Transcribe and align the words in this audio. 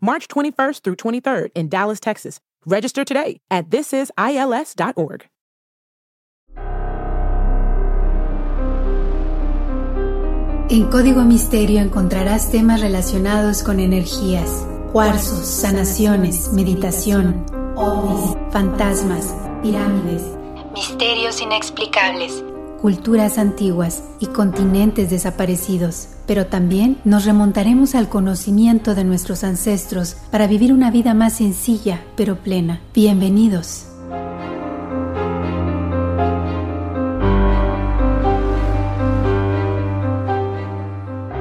March 0.00 0.28
21st 0.28 0.82
through 0.82 0.96
23rd 0.96 1.50
in 1.54 1.68
Dallas, 1.68 2.00
Texas. 2.00 2.40
Register 2.64 3.04
today 3.04 3.40
at 3.50 3.70
thisisils.org. 3.70 5.26
En 10.68 10.90
Código 10.90 11.22
Misterio 11.22 11.80
encontrarás 11.80 12.50
temas 12.50 12.80
relacionados 12.80 13.62
con 13.62 13.78
energías, 13.78 14.66
cuarzos, 14.92 15.46
sanaciones, 15.46 16.52
meditación, 16.52 17.46
ovnis, 17.76 18.36
fantasmas, 18.50 19.32
pirámides, 19.62 20.24
misterios 20.74 21.40
inexplicables, 21.40 22.42
culturas 22.80 23.38
antiguas 23.38 24.04
y 24.20 24.26
continentes 24.26 25.10
desaparecidos. 25.10 26.08
Pero 26.26 26.46
también 26.46 26.98
nos 27.04 27.24
remontaremos 27.24 27.94
al 27.94 28.08
conocimiento 28.08 28.94
de 28.94 29.04
nuestros 29.04 29.44
ancestros 29.44 30.16
para 30.30 30.46
vivir 30.46 30.72
una 30.72 30.90
vida 30.90 31.14
más 31.14 31.34
sencilla 31.34 32.04
pero 32.16 32.36
plena. 32.36 32.80
Bienvenidos. 32.94 33.86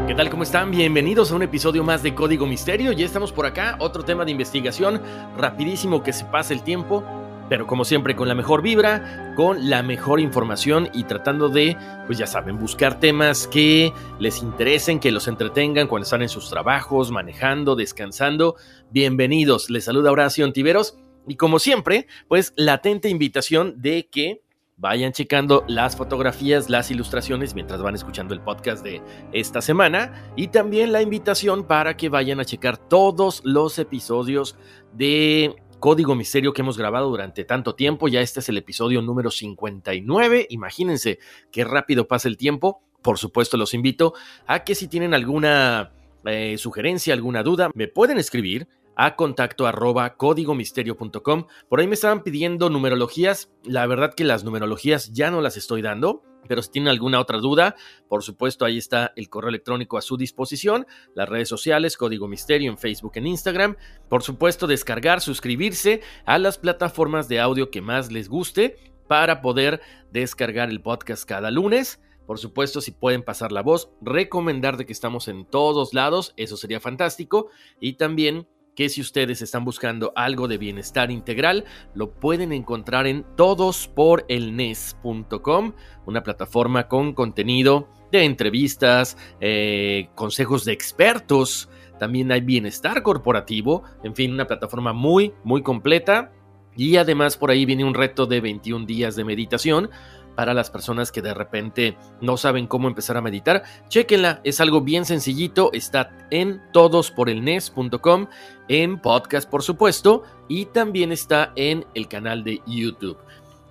¿Qué 0.07 0.19
tal? 0.23 0.29
¿Cómo 0.29 0.43
están? 0.43 0.71
Bienvenidos 0.71 1.31
a 1.31 1.35
un 1.35 1.43
episodio 1.43 1.83
más 1.83 2.01
de 2.01 2.15
Código 2.15 2.45
Misterio. 2.45 2.93
Ya 2.93 3.05
estamos 3.05 3.33
por 3.33 3.45
acá, 3.45 3.75
otro 3.79 4.05
tema 4.05 4.23
de 4.23 4.31
investigación, 4.31 5.01
rapidísimo 5.37 6.03
que 6.03 6.13
se 6.13 6.23
pase 6.23 6.53
el 6.53 6.61
tiempo, 6.61 7.03
pero 7.49 7.67
como 7.67 7.85
siempre 7.85 8.15
con 8.15 8.27
la 8.27 8.35
mejor 8.35 8.61
vibra, 8.61 9.33
con 9.35 9.69
la 9.69 9.83
mejor 9.83 10.19
información 10.19 10.89
y 10.93 11.03
tratando 11.03 11.49
de, 11.49 11.77
pues 12.05 12.17
ya 12.17 12.27
saben, 12.27 12.57
buscar 12.57 12.99
temas 12.99 13.47
que 13.47 13.93
les 14.19 14.41
interesen, 14.41 14.99
que 14.99 15.11
los 15.11 15.27
entretengan 15.27 15.87
cuando 15.87 16.03
están 16.03 16.21
en 16.21 16.29
sus 16.29 16.49
trabajos, 16.49 17.11
manejando, 17.11 17.75
descansando. 17.75 18.55
Bienvenidos, 18.91 19.69
les 19.69 19.85
saluda 19.85 20.11
Horacio 20.11 20.45
Antiveros 20.45 20.97
y 21.27 21.35
como 21.35 21.59
siempre, 21.59 22.07
pues 22.27 22.53
latente 22.55 23.09
invitación 23.09 23.81
de 23.81 24.07
que 24.09 24.41
vayan 24.77 25.13
checando 25.13 25.63
las 25.67 25.95
fotografías, 25.95 26.69
las 26.69 26.91
ilustraciones 26.91 27.55
mientras 27.55 27.81
van 27.81 27.95
escuchando 27.95 28.33
el 28.33 28.41
podcast 28.41 28.83
de 28.83 29.01
esta 29.31 29.61
semana 29.61 30.31
y 30.35 30.49
también 30.49 30.91
la 30.91 31.01
invitación 31.01 31.65
para 31.65 31.95
que 31.95 32.09
vayan 32.09 32.39
a 32.39 32.45
checar 32.45 32.77
todos 32.77 33.41
los 33.45 33.79
episodios 33.79 34.57
de 34.93 35.55
Código 35.79 36.15
Misterio 36.15 36.53
que 36.53 36.61
hemos 36.61 36.77
grabado 36.77 37.09
durante 37.09 37.43
tanto 37.43 37.75
tiempo. 37.75 38.07
Ya 38.07 38.21
este 38.21 38.39
es 38.39 38.49
el 38.49 38.57
episodio 38.57 39.01
número 39.01 39.31
59. 39.31 40.47
Imagínense 40.49 41.19
qué 41.51 41.63
rápido 41.63 42.07
pasa 42.07 42.27
el 42.27 42.37
tiempo. 42.37 42.81
Por 43.01 43.17
supuesto, 43.19 43.57
los 43.57 43.73
invito 43.73 44.13
a 44.47 44.63
que 44.63 44.73
si 44.73 44.87
tienen 44.87 45.13
alguna 45.13 45.91
eh, 46.25 46.57
sugerencia, 46.57 47.13
alguna 47.13 47.43
duda, 47.43 47.69
me 47.73 47.87
pueden 47.87 48.17
escribir 48.17 48.67
a 48.95 49.15
contacto 49.15 49.67
arroba 49.67 50.15
códigomisterio.com. 50.15 51.47
Por 51.69 51.79
ahí 51.79 51.87
me 51.87 51.95
estaban 51.95 52.23
pidiendo 52.23 52.69
numerologías. 52.69 53.51
La 53.63 53.85
verdad 53.87 54.13
que 54.13 54.23
las 54.23 54.43
numerologías 54.43 55.11
ya 55.13 55.31
no 55.31 55.41
las 55.41 55.57
estoy 55.57 55.81
dando. 55.81 56.23
Pero 56.47 56.61
si 56.61 56.69
tienen 56.69 56.89
alguna 56.89 57.19
otra 57.19 57.39
duda, 57.39 57.75
por 58.07 58.23
supuesto, 58.23 58.65
ahí 58.65 58.77
está 58.77 59.13
el 59.15 59.29
correo 59.29 59.49
electrónico 59.49 59.97
a 59.97 60.01
su 60.01 60.15
disposición, 60.15 60.85
las 61.15 61.27
redes 61.27 61.49
sociales, 61.49 61.97
Código 61.97 62.27
Misterio 62.27 62.69
en 62.69 62.77
Facebook, 62.77 63.13
en 63.15 63.27
Instagram. 63.27 63.75
Por 64.09 64.21
supuesto, 64.21 64.67
descargar, 64.67 65.21
suscribirse 65.21 66.01
a 66.25 66.37
las 66.37 66.57
plataformas 66.57 67.27
de 67.27 67.39
audio 67.39 67.71
que 67.71 67.81
más 67.81 68.11
les 68.11 68.29
guste 68.29 68.77
para 69.07 69.41
poder 69.41 69.81
descargar 70.11 70.69
el 70.69 70.81
podcast 70.81 71.25
cada 71.25 71.51
lunes. 71.51 71.99
Por 72.25 72.39
supuesto, 72.39 72.81
si 72.81 72.91
pueden 72.91 73.23
pasar 73.23 73.51
la 73.51 73.61
voz, 73.61 73.91
recomendar 74.01 74.77
de 74.77 74.85
que 74.85 74.93
estamos 74.93 75.27
en 75.27 75.45
todos 75.45 75.93
lados, 75.93 76.33
eso 76.37 76.57
sería 76.57 76.79
fantástico. 76.79 77.49
Y 77.79 77.93
también 77.93 78.47
que 78.75 78.89
si 78.89 79.01
ustedes 79.01 79.41
están 79.41 79.65
buscando 79.65 80.13
algo 80.15 80.47
de 80.47 80.57
bienestar 80.57 81.11
integral, 81.11 81.65
lo 81.93 82.09
pueden 82.11 82.51
encontrar 82.51 83.05
en 83.07 83.23
todosporelnes.com, 83.35 85.73
una 86.05 86.23
plataforma 86.23 86.87
con 86.87 87.13
contenido 87.13 87.89
de 88.11 88.23
entrevistas, 88.23 89.17
eh, 89.39 90.09
consejos 90.15 90.65
de 90.65 90.73
expertos, 90.73 91.69
también 91.97 92.31
hay 92.31 92.41
bienestar 92.41 93.01
corporativo, 93.03 93.83
en 94.03 94.15
fin, 94.15 94.33
una 94.33 94.47
plataforma 94.47 94.93
muy, 94.93 95.33
muy 95.43 95.61
completa. 95.61 96.31
Y 96.77 96.97
además 96.97 97.37
por 97.37 97.51
ahí 97.51 97.65
viene 97.65 97.85
un 97.85 97.93
reto 97.93 98.25
de 98.25 98.41
21 98.41 98.85
días 98.85 99.15
de 99.15 99.23
meditación 99.23 99.89
para 100.35 100.53
las 100.53 100.69
personas 100.69 101.11
que 101.11 101.21
de 101.21 101.33
repente 101.33 101.97
no 102.21 102.37
saben 102.37 102.67
cómo 102.67 102.87
empezar 102.87 103.17
a 103.17 103.21
meditar. 103.21 103.63
Chequenla, 103.87 104.41
es 104.43 104.59
algo 104.59 104.81
bien 104.81 105.05
sencillito, 105.05 105.71
está 105.73 106.11
en 106.31 106.61
todosporelnes.com, 106.71 108.27
en 108.67 109.01
podcast 109.01 109.49
por 109.49 109.63
supuesto, 109.63 110.23
y 110.47 110.65
también 110.65 111.11
está 111.11 111.53
en 111.55 111.85
el 111.93 112.07
canal 112.07 112.43
de 112.43 112.61
YouTube. 112.67 113.17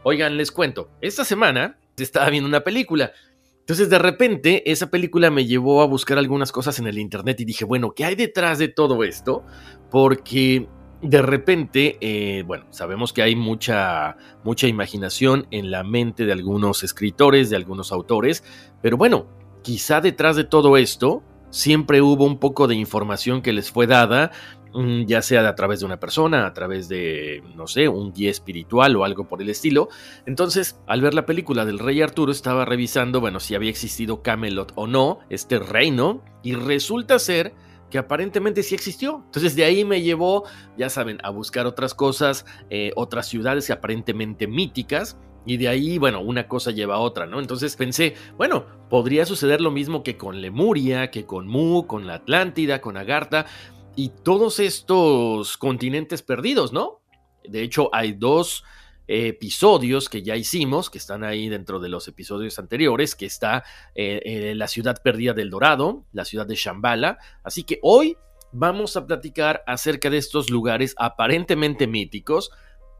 Oigan, 0.02 0.36
les 0.36 0.52
cuento, 0.52 0.90
esta 1.00 1.24
semana 1.24 1.78
estaba 1.96 2.30
viendo 2.30 2.48
una 2.48 2.62
película. 2.62 3.12
Entonces 3.60 3.88
de 3.88 3.98
repente 3.98 4.70
esa 4.70 4.90
película 4.90 5.30
me 5.30 5.46
llevó 5.46 5.80
a 5.80 5.86
buscar 5.86 6.18
algunas 6.18 6.52
cosas 6.52 6.78
en 6.78 6.86
el 6.86 6.98
internet 6.98 7.40
y 7.40 7.46
dije, 7.46 7.64
bueno, 7.64 7.92
¿qué 7.92 8.04
hay 8.04 8.14
detrás 8.14 8.58
de 8.58 8.68
todo 8.68 9.04
esto? 9.04 9.42
Porque 9.90 10.68
de 11.04 11.20
repente, 11.20 11.98
eh, 12.00 12.44
bueno, 12.46 12.64
sabemos 12.70 13.12
que 13.12 13.20
hay 13.20 13.36
mucha, 13.36 14.16
mucha 14.42 14.66
imaginación 14.66 15.46
en 15.50 15.70
la 15.70 15.84
mente 15.84 16.24
de 16.24 16.32
algunos 16.32 16.82
escritores, 16.82 17.50
de 17.50 17.56
algunos 17.56 17.92
autores, 17.92 18.42
pero 18.80 18.96
bueno, 18.96 19.26
quizá 19.62 20.00
detrás 20.00 20.34
de 20.34 20.44
todo 20.44 20.78
esto 20.78 21.22
siempre 21.50 22.00
hubo 22.00 22.24
un 22.24 22.38
poco 22.38 22.66
de 22.66 22.74
información 22.74 23.42
que 23.42 23.52
les 23.52 23.70
fue 23.70 23.86
dada, 23.86 24.32
mm, 24.72 25.04
ya 25.04 25.20
sea 25.20 25.46
a 25.46 25.54
través 25.54 25.80
de 25.80 25.86
una 25.86 26.00
persona, 26.00 26.46
a 26.46 26.54
través 26.54 26.88
de, 26.88 27.42
no 27.54 27.66
sé, 27.66 27.86
un 27.86 28.14
guía 28.14 28.30
espiritual 28.30 28.96
o 28.96 29.04
algo 29.04 29.28
por 29.28 29.42
el 29.42 29.50
estilo. 29.50 29.90
Entonces, 30.24 30.80
al 30.86 31.02
ver 31.02 31.12
la 31.12 31.26
película 31.26 31.66
del 31.66 31.80
rey 31.80 32.00
Arturo, 32.00 32.32
estaba 32.32 32.64
revisando, 32.64 33.20
bueno, 33.20 33.40
si 33.40 33.54
había 33.54 33.70
existido 33.70 34.22
Camelot 34.22 34.72
o 34.74 34.86
no, 34.86 35.18
este 35.28 35.58
reino, 35.58 36.22
y 36.42 36.54
resulta 36.54 37.18
ser 37.18 37.52
que 37.94 37.98
aparentemente 37.98 38.64
sí 38.64 38.74
existió. 38.74 39.22
Entonces 39.26 39.54
de 39.54 39.62
ahí 39.62 39.84
me 39.84 40.02
llevó, 40.02 40.42
ya 40.76 40.90
saben, 40.90 41.20
a 41.22 41.30
buscar 41.30 41.64
otras 41.64 41.94
cosas, 41.94 42.44
eh, 42.68 42.90
otras 42.96 43.28
ciudades 43.28 43.70
aparentemente 43.70 44.48
míticas. 44.48 45.16
Y 45.46 45.58
de 45.58 45.68
ahí, 45.68 45.96
bueno, 45.98 46.20
una 46.20 46.48
cosa 46.48 46.72
lleva 46.72 46.96
a 46.96 46.98
otra, 46.98 47.26
¿no? 47.26 47.38
Entonces 47.38 47.76
pensé, 47.76 48.16
bueno, 48.36 48.66
podría 48.90 49.24
suceder 49.26 49.60
lo 49.60 49.70
mismo 49.70 50.02
que 50.02 50.16
con 50.16 50.40
Lemuria, 50.40 51.12
que 51.12 51.24
con 51.24 51.46
Mu, 51.46 51.86
con 51.86 52.08
la 52.08 52.14
Atlántida, 52.14 52.80
con 52.80 52.96
Agartha 52.96 53.46
y 53.94 54.08
todos 54.08 54.58
estos 54.58 55.56
continentes 55.56 56.22
perdidos, 56.22 56.72
¿no? 56.72 57.00
De 57.44 57.62
hecho, 57.62 57.90
hay 57.92 58.12
dos 58.12 58.64
episodios 59.06 60.08
que 60.08 60.22
ya 60.22 60.36
hicimos, 60.36 60.90
que 60.90 60.98
están 60.98 61.24
ahí 61.24 61.48
dentro 61.48 61.78
de 61.80 61.88
los 61.88 62.08
episodios 62.08 62.58
anteriores, 62.58 63.14
que 63.14 63.26
está 63.26 63.64
eh, 63.94 64.20
eh, 64.24 64.54
la 64.54 64.68
ciudad 64.68 65.02
perdida 65.02 65.32
del 65.32 65.50
Dorado, 65.50 66.04
la 66.12 66.24
ciudad 66.24 66.46
de 66.46 66.54
Shambhala. 66.54 67.18
Así 67.42 67.64
que 67.64 67.78
hoy 67.82 68.16
vamos 68.52 68.96
a 68.96 69.06
platicar 69.06 69.62
acerca 69.66 70.10
de 70.10 70.18
estos 70.18 70.48
lugares 70.48 70.94
aparentemente 70.98 71.86
míticos, 71.86 72.50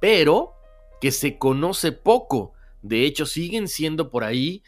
pero 0.00 0.54
que 1.00 1.10
se 1.10 1.38
conoce 1.38 1.92
poco. 1.92 2.52
De 2.82 3.04
hecho, 3.04 3.24
siguen 3.24 3.68
siendo 3.68 4.10
por 4.10 4.24
ahí 4.24 4.62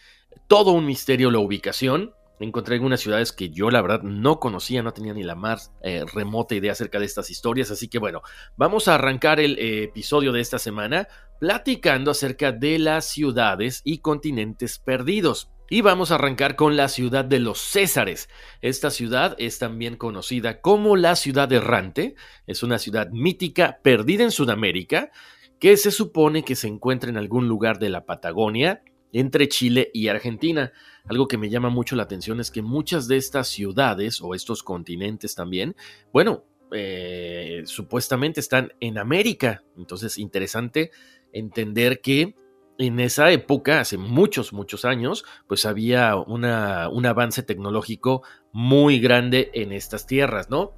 todo 0.47 0.73
un 0.73 0.87
misterio 0.87 1.31
la 1.31 1.39
ubicación. 1.39 2.13
Encontré 2.45 2.75
algunas 2.75 3.01
ciudades 3.01 3.33
que 3.33 3.51
yo 3.51 3.71
la 3.71 3.83
verdad 3.83 4.03
no 4.03 4.39
conocía, 4.41 4.83
no 4.83 4.93
tenía 4.93 5.15
ni 5.15 5.23
la 5.23 5.35
más 5.35 5.73
eh, 5.83 6.05
remota 6.13 6.55
idea 6.55 6.73
acerca 6.73 6.99
de 6.99 7.07
estas 7.07 7.31
historias, 7.31 7.71
así 7.71 7.89
que 7.89 7.99
bueno, 7.99 8.23
vamos 8.57 8.89
a 8.89 8.95
arrancar 8.95 9.41
el 9.41 9.59
eh, 9.59 9.85
episodio 9.85 10.33
de 10.33 10.41
esta 10.41 10.59
semana 10.59 11.09
platicando 11.41 12.11
acerca 12.11 12.53
de 12.53 12.79
las 12.79 13.07
ciudades 13.07 13.83
y 13.85 13.99
continentes 13.99 14.79
perdidos. 14.79 15.51
Y 15.69 15.81
vamos 15.81 16.13
a 16.13 16.15
arrancar 16.15 16.55
con 16.55 16.77
la 16.77 16.89
ciudad 16.89 17.25
de 17.25 17.41
los 17.41 17.59
Césares. 17.59 18.29
Esta 18.61 18.91
ciudad 18.91 19.35
es 19.39 19.59
también 19.59 19.97
conocida 19.97 20.61
como 20.61 20.95
la 20.95 21.17
ciudad 21.17 21.53
errante. 21.53 22.15
Es 22.47 22.63
una 22.63 22.79
ciudad 22.79 23.11
mítica 23.11 23.81
perdida 23.83 24.23
en 24.23 24.31
Sudamérica 24.31 25.11
que 25.59 25.77
se 25.77 25.91
supone 25.91 26.45
que 26.45 26.55
se 26.55 26.69
encuentra 26.69 27.11
en 27.11 27.17
algún 27.17 27.49
lugar 27.49 27.81
de 27.81 27.89
la 27.89 28.05
Patagonia 28.07 28.83
entre 29.21 29.49
Chile 29.49 29.91
y 29.95 30.09
Argentina. 30.09 30.73
Algo 31.07 31.27
que 31.27 31.39
me 31.39 31.49
llama 31.49 31.71
mucho 31.71 31.97
la 31.97 32.03
atención 32.03 32.39
es 32.39 32.51
que 32.51 32.61
muchas 32.61 33.09
de 33.09 33.17
estas 33.17 33.49
ciudades 33.49 34.21
o 34.21 34.35
estos 34.35 34.63
continentes 34.63 35.35
también, 35.35 35.75
bueno, 36.13 36.45
eh, 36.73 37.63
supuestamente 37.65 38.41
están 38.41 38.73
en 38.81 38.99
América. 38.99 39.63
Entonces, 39.77 40.19
interesante 40.19 40.91
entender 41.33 42.03
que 42.03 42.35
en 42.79 43.01
esa 43.01 43.31
época, 43.31 43.81
hace 43.81 43.97
muchos, 43.97 44.53
muchos 44.53 44.85
años, 44.85 45.25
pues 45.49 45.65
había 45.65 46.15
un 46.17 46.45
avance 46.45 47.43
tecnológico 47.43 48.23
muy 48.53 49.01
grande 49.01 49.51
en 49.55 49.73
estas 49.73 50.07
tierras, 50.07 50.51
¿no? 50.51 50.73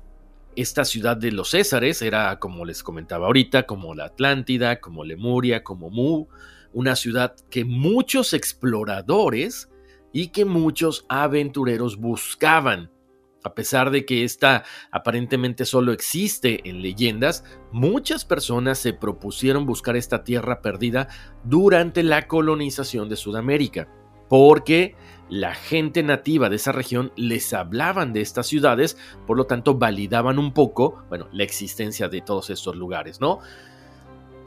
Esta 0.55 0.85
ciudad 0.85 1.17
de 1.17 1.33
los 1.33 1.51
Césares 1.51 2.03
era, 2.03 2.39
como 2.39 2.65
les 2.65 2.85
comentaba 2.85 3.27
ahorita, 3.27 3.65
como 3.67 3.97
la 3.97 4.05
Atlántida, 4.05 4.81
como 4.81 5.05
Lemuria, 5.05 5.65
como 5.65 5.91
Mu, 5.91 6.29
una 6.73 6.97
ciudad 6.97 7.35
que 7.51 7.65
muchos 7.65 8.33
exploradores 8.33 9.69
y 10.13 10.29
que 10.29 10.45
muchos 10.45 11.07
aventureros 11.09 11.97
buscaban. 11.97 12.91
A 13.45 13.55
pesar 13.55 13.91
de 13.91 14.05
que 14.05 14.25
esta 14.25 14.65
aparentemente 14.91 15.65
solo 15.65 15.93
existe 15.93 16.69
en 16.69 16.83
leyendas, 16.83 17.45
muchas 17.73 18.25
personas 18.25 18.79
se 18.79 18.93
propusieron 18.93 19.65
buscar 19.65 19.97
esta 19.97 20.25
tierra 20.25 20.61
perdida 20.61 21.09
durante 21.45 22.03
la 22.03 22.27
colonización 22.27 23.09
de 23.09 23.17
Sudamérica, 23.17 23.89
porque 24.29 24.97
la 25.31 25.55
gente 25.55 26.03
nativa 26.03 26.49
de 26.49 26.57
esa 26.57 26.73
región 26.73 27.13
les 27.17 27.53
hablaban 27.53 28.13
de 28.13 28.23
estas 28.23 28.47
ciudades, 28.47 28.99
por 29.27 29.37
lo 29.37 29.47
tanto 29.47 29.75
validaban 29.77 30.39
un 30.39 30.53
poco, 30.53 31.05
bueno, 31.09 31.29
la 31.33 31.45
existencia 31.45 32.09
de 32.09 32.21
todos 32.21 32.51
estos 32.51 32.77
lugares, 32.77 33.21
¿no? 33.21 33.39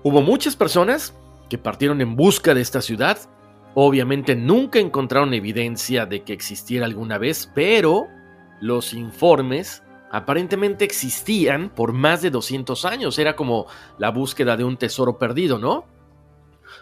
Hubo 0.04 0.22
muchas 0.22 0.56
personas 0.56 1.14
que 1.52 1.58
partieron 1.58 2.00
en 2.00 2.16
busca 2.16 2.54
de 2.54 2.62
esta 2.62 2.82
ciudad, 2.82 3.18
obviamente 3.76 4.38
nunca 4.38 4.80
encontraron 4.80 5.34
evidencia 5.34 6.06
de 6.06 6.24
que 6.24 6.32
existiera 6.32 6.86
alguna 6.86 7.18
vez, 7.18 7.52
pero 7.54 8.08
los 8.62 8.94
informes 8.94 9.84
aparentemente 10.12 10.86
existían 10.86 11.70
por 11.76 11.92
más 11.92 12.22
de 12.22 12.30
200 12.30 12.86
años. 12.86 13.20
Era 13.20 13.36
como 13.36 13.66
la 13.98 14.12
búsqueda 14.12 14.56
de 14.56 14.64
un 14.64 14.78
tesoro 14.78 15.18
perdido, 15.18 15.60
¿no? 15.60 15.88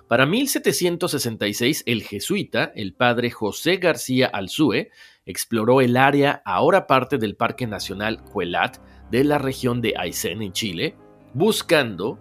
Para 0.07 0.27
1766, 0.27 1.81
el 1.87 2.03
jesuita, 2.03 2.71
el 2.75 2.93
padre 2.93 3.31
José 3.31 3.77
García 3.77 4.27
Alzúe, 4.27 4.89
exploró 5.25 5.81
el 5.81 5.97
área 5.97 6.43
ahora 6.45 6.85
parte 6.85 7.17
del 7.17 7.35
Parque 7.35 7.65
Nacional 7.65 8.23
Cuelat 8.23 8.77
de 9.09 9.23
la 9.23 9.39
región 9.39 9.81
de 9.81 9.95
Aysén 9.97 10.43
en 10.43 10.53
Chile, 10.53 10.95
buscando 11.33 12.19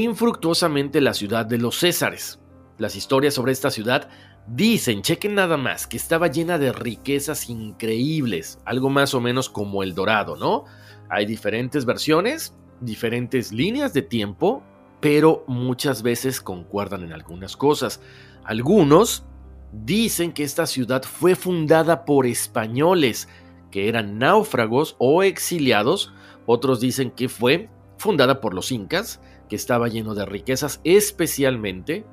infructuosamente 0.00 1.00
la 1.00 1.14
ciudad 1.14 1.46
de 1.46 1.58
los 1.58 1.78
Césares. 1.78 2.40
Las 2.78 2.96
historias 2.96 3.34
sobre 3.34 3.52
esta 3.52 3.70
ciudad 3.70 4.08
Dicen, 4.46 5.02
chequen 5.02 5.36
nada 5.36 5.56
más, 5.56 5.86
que 5.86 5.96
estaba 5.96 6.26
llena 6.26 6.58
de 6.58 6.72
riquezas 6.72 7.48
increíbles, 7.48 8.58
algo 8.64 8.90
más 8.90 9.14
o 9.14 9.20
menos 9.20 9.48
como 9.48 9.84
el 9.84 9.94
dorado, 9.94 10.34
¿no? 10.36 10.64
Hay 11.08 11.26
diferentes 11.26 11.84
versiones, 11.84 12.56
diferentes 12.80 13.52
líneas 13.52 13.92
de 13.92 14.02
tiempo, 14.02 14.64
pero 15.00 15.44
muchas 15.46 16.02
veces 16.02 16.40
concuerdan 16.40 17.04
en 17.04 17.12
algunas 17.12 17.56
cosas. 17.56 18.00
Algunos 18.42 19.24
dicen 19.72 20.32
que 20.32 20.42
esta 20.42 20.66
ciudad 20.66 21.04
fue 21.04 21.36
fundada 21.36 22.04
por 22.04 22.26
españoles, 22.26 23.28
que 23.70 23.88
eran 23.88 24.18
náufragos 24.18 24.96
o 24.98 25.22
exiliados. 25.22 26.12
Otros 26.46 26.80
dicen 26.80 27.12
que 27.12 27.28
fue 27.28 27.68
fundada 27.96 28.40
por 28.40 28.54
los 28.54 28.72
incas, 28.72 29.20
que 29.52 29.56
estaba 29.56 29.88
lleno 29.88 30.14
de 30.14 30.24
riquezas, 30.24 30.80
especialmente 30.82 32.06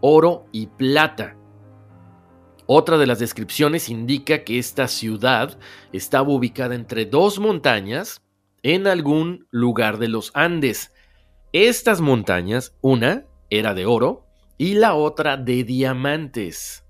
oro 0.00 0.46
y 0.52 0.68
plata. 0.68 1.36
Otra 2.66 2.98
de 2.98 3.06
las 3.08 3.18
descripciones 3.18 3.88
indica 3.88 4.44
que 4.44 4.60
esta 4.60 4.86
ciudad 4.86 5.58
estaba 5.92 6.28
ubicada 6.28 6.76
entre 6.76 7.04
dos 7.04 7.40
montañas 7.40 8.22
en 8.62 8.86
algún 8.86 9.48
lugar 9.50 9.98
de 9.98 10.06
los 10.06 10.30
Andes. 10.34 10.92
Estas 11.52 12.00
montañas, 12.00 12.76
una 12.80 13.24
era 13.50 13.74
de 13.74 13.86
oro 13.86 14.28
y 14.56 14.74
la 14.74 14.94
otra 14.94 15.36
de 15.36 15.64
diamantes. 15.64 16.84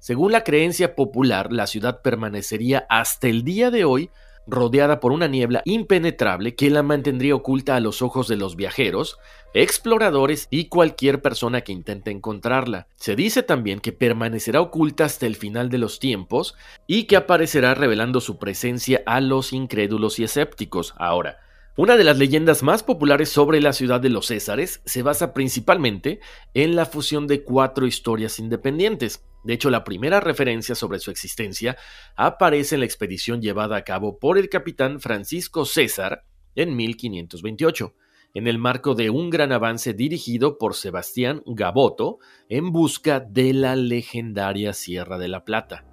Según 0.00 0.32
la 0.32 0.44
creencia 0.44 0.94
popular, 0.94 1.50
la 1.50 1.66
ciudad 1.66 2.02
permanecería 2.02 2.84
hasta 2.90 3.28
el 3.28 3.42
día 3.42 3.70
de 3.70 3.86
hoy 3.86 4.10
rodeada 4.46 5.00
por 5.00 5.12
una 5.12 5.26
niebla 5.26 5.62
impenetrable 5.64 6.54
que 6.54 6.70
la 6.70 6.82
mantendría 6.82 7.34
oculta 7.34 7.76
a 7.76 7.80
los 7.80 8.02
ojos 8.02 8.28
de 8.28 8.36
los 8.36 8.56
viajeros, 8.56 9.18
exploradores 9.54 10.48
y 10.50 10.68
cualquier 10.68 11.22
persona 11.22 11.62
que 11.62 11.72
intente 11.72 12.10
encontrarla. 12.10 12.88
Se 12.96 13.16
dice 13.16 13.42
también 13.42 13.80
que 13.80 13.92
permanecerá 13.92 14.60
oculta 14.60 15.04
hasta 15.04 15.26
el 15.26 15.36
final 15.36 15.70
de 15.70 15.78
los 15.78 15.98
tiempos 15.98 16.54
y 16.86 17.04
que 17.04 17.16
aparecerá 17.16 17.74
revelando 17.74 18.20
su 18.20 18.38
presencia 18.38 19.02
a 19.06 19.20
los 19.20 19.52
incrédulos 19.52 20.18
y 20.18 20.24
escépticos. 20.24 20.94
Ahora, 20.98 21.38
una 21.78 21.98
de 21.98 22.04
las 22.04 22.16
leyendas 22.16 22.62
más 22.62 22.82
populares 22.82 23.28
sobre 23.28 23.60
la 23.60 23.74
ciudad 23.74 24.00
de 24.00 24.08
los 24.08 24.28
Césares 24.28 24.80
se 24.86 25.02
basa 25.02 25.34
principalmente 25.34 26.20
en 26.54 26.74
la 26.74 26.86
fusión 26.86 27.26
de 27.26 27.42
cuatro 27.44 27.86
historias 27.86 28.38
independientes. 28.38 29.22
De 29.46 29.52
hecho, 29.52 29.70
la 29.70 29.84
primera 29.84 30.18
referencia 30.18 30.74
sobre 30.74 30.98
su 30.98 31.12
existencia 31.12 31.76
aparece 32.16 32.74
en 32.74 32.80
la 32.80 32.86
expedición 32.86 33.40
llevada 33.40 33.76
a 33.76 33.84
cabo 33.84 34.18
por 34.18 34.38
el 34.38 34.48
capitán 34.48 34.98
Francisco 34.98 35.64
César 35.64 36.24
en 36.56 36.74
1528, 36.74 37.94
en 38.34 38.48
el 38.48 38.58
marco 38.58 38.96
de 38.96 39.08
un 39.08 39.30
gran 39.30 39.52
avance 39.52 39.94
dirigido 39.94 40.58
por 40.58 40.74
Sebastián 40.74 41.44
Gaboto 41.46 42.18
en 42.48 42.72
busca 42.72 43.20
de 43.20 43.52
la 43.52 43.76
legendaria 43.76 44.72
Sierra 44.72 45.16
de 45.16 45.28
la 45.28 45.44
Plata. 45.44 45.84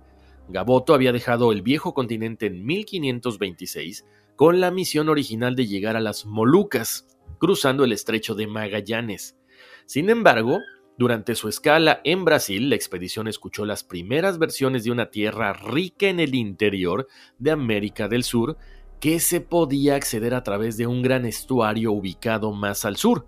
Gaboto 0.50 0.96
había 0.96 1.12
dejado 1.12 1.52
el 1.52 1.62
viejo 1.62 1.94
continente 1.94 2.48
en 2.48 2.66
1526 2.66 4.04
con 4.36 4.62
la 4.62 4.72
misión 4.72 5.10
original 5.10 5.56
de 5.56 5.68
llegar 5.68 5.96
a 5.96 6.02
las 6.02 6.26
Molucas, 6.26 7.06
cruzando 7.38 7.84
el 7.84 7.92
estrecho 7.92 8.34
de 8.34 8.48
Magallanes. 8.48 9.38
Sin 9.86 10.10
embargo, 10.10 10.58
durante 10.98 11.34
su 11.34 11.50
escala 11.50 12.02
en 12.04 12.24
Brasil, 12.24 12.70
la 12.70 12.76
expedición 12.76 13.28
escuchó 13.28 13.66
las 13.66 13.84
primeras 13.84 14.38
versiones 14.38 14.84
de 14.84 14.92
una 14.92 15.10
tierra 15.10 15.52
rica 15.54 16.08
en 16.08 16.20
el 16.20 16.36
interior 16.36 17.08
de 17.40 17.50
América 17.50 18.08
del 18.08 18.24
Sur 18.24 18.58
que 19.00 19.20
se 19.20 19.42
podía 19.42 19.96
acceder 19.96 20.36
a 20.36 20.44
través 20.44 20.78
de 20.78 20.86
un 20.86 21.02
gran 21.02 21.26
estuario 21.26 21.92
ubicado 21.92 22.54
más 22.54 22.86
al 22.86 22.96
sur. 22.96 23.28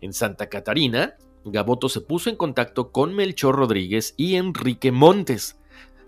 En 0.00 0.12
Santa 0.12 0.48
Catarina, 0.48 1.16
Gaboto 1.44 1.88
se 1.88 2.00
puso 2.00 2.30
en 2.30 2.36
contacto 2.36 2.92
con 2.92 3.14
Melchor 3.14 3.56
Rodríguez 3.56 4.14
y 4.16 4.36
Enrique 4.36 4.92
Montes, 4.92 5.58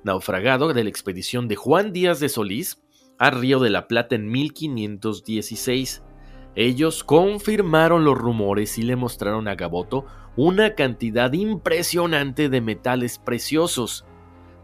naufragado 0.04 0.73
de 0.73 0.85
la 0.85 0.90
expedición 0.90 1.49
de 1.49 1.56
Juan 1.56 1.92
Díaz 1.92 2.21
de 2.21 2.28
Solís 2.28 2.80
a 3.18 3.30
Río 3.30 3.59
de 3.59 3.71
la 3.71 3.88
Plata 3.88 4.14
en 4.14 4.30
1516. 4.30 6.02
Ellos 6.54 7.02
confirmaron 7.02 8.04
los 8.04 8.16
rumores 8.16 8.78
y 8.78 8.82
le 8.82 8.97
mostraron 8.97 9.49
a 9.49 9.56
Gaboto 9.56 10.06
una 10.37 10.75
cantidad 10.75 11.33
impresionante 11.33 12.49
de 12.49 12.61
metales 12.61 13.19
preciosos. 13.19 14.05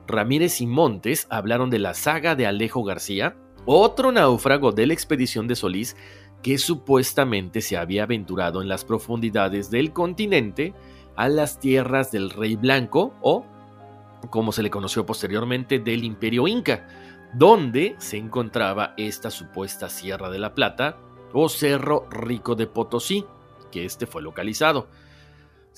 Ramírez 0.07 0.61
y 0.61 0.67
Montes 0.67 1.27
hablaron 1.31 1.69
de 1.71 1.79
la 1.79 1.95
saga 1.95 2.35
de 2.35 2.47
Alejo 2.47 2.83
García, 2.83 3.37
otro 3.67 4.13
náufrago 4.13 4.73
de 4.73 4.87
la 4.87 4.95
expedición 4.95 5.47
de 5.47 5.57
Solís 5.57 5.97
que 6.43 6.57
supuestamente 6.57 7.61
se 7.61 7.77
había 7.77 8.05
aventurado 8.05 8.63
en 8.63 8.69
las 8.69 8.85
profundidades 8.85 9.71
del 9.71 9.93
continente 9.93 10.73
a 11.17 11.29
las 11.29 11.59
tierras 11.59 12.13
del 12.13 12.31
Rey 12.31 12.57
Blanco 12.57 13.13
o, 13.21 13.45
como 14.31 14.53
se 14.53 14.63
le 14.63 14.71
conoció 14.71 15.05
posteriormente, 15.05 15.81
del 15.81 16.05
Imperio 16.05 16.47
Inca, 16.47 16.87
donde 17.35 17.97
se 17.99 18.17
encontraba 18.17 18.95
esta 18.97 19.31
supuesta 19.31 19.89
Sierra 19.89 20.31
de 20.31 20.39
la 20.39 20.55
Plata 20.55 20.97
o 21.33 21.49
Cerro 21.49 22.09
Rico 22.09 22.55
de 22.55 22.67
Potosí, 22.67 23.27
que 23.71 23.85
este 23.85 24.07
fue 24.07 24.23
localizado. 24.23 24.89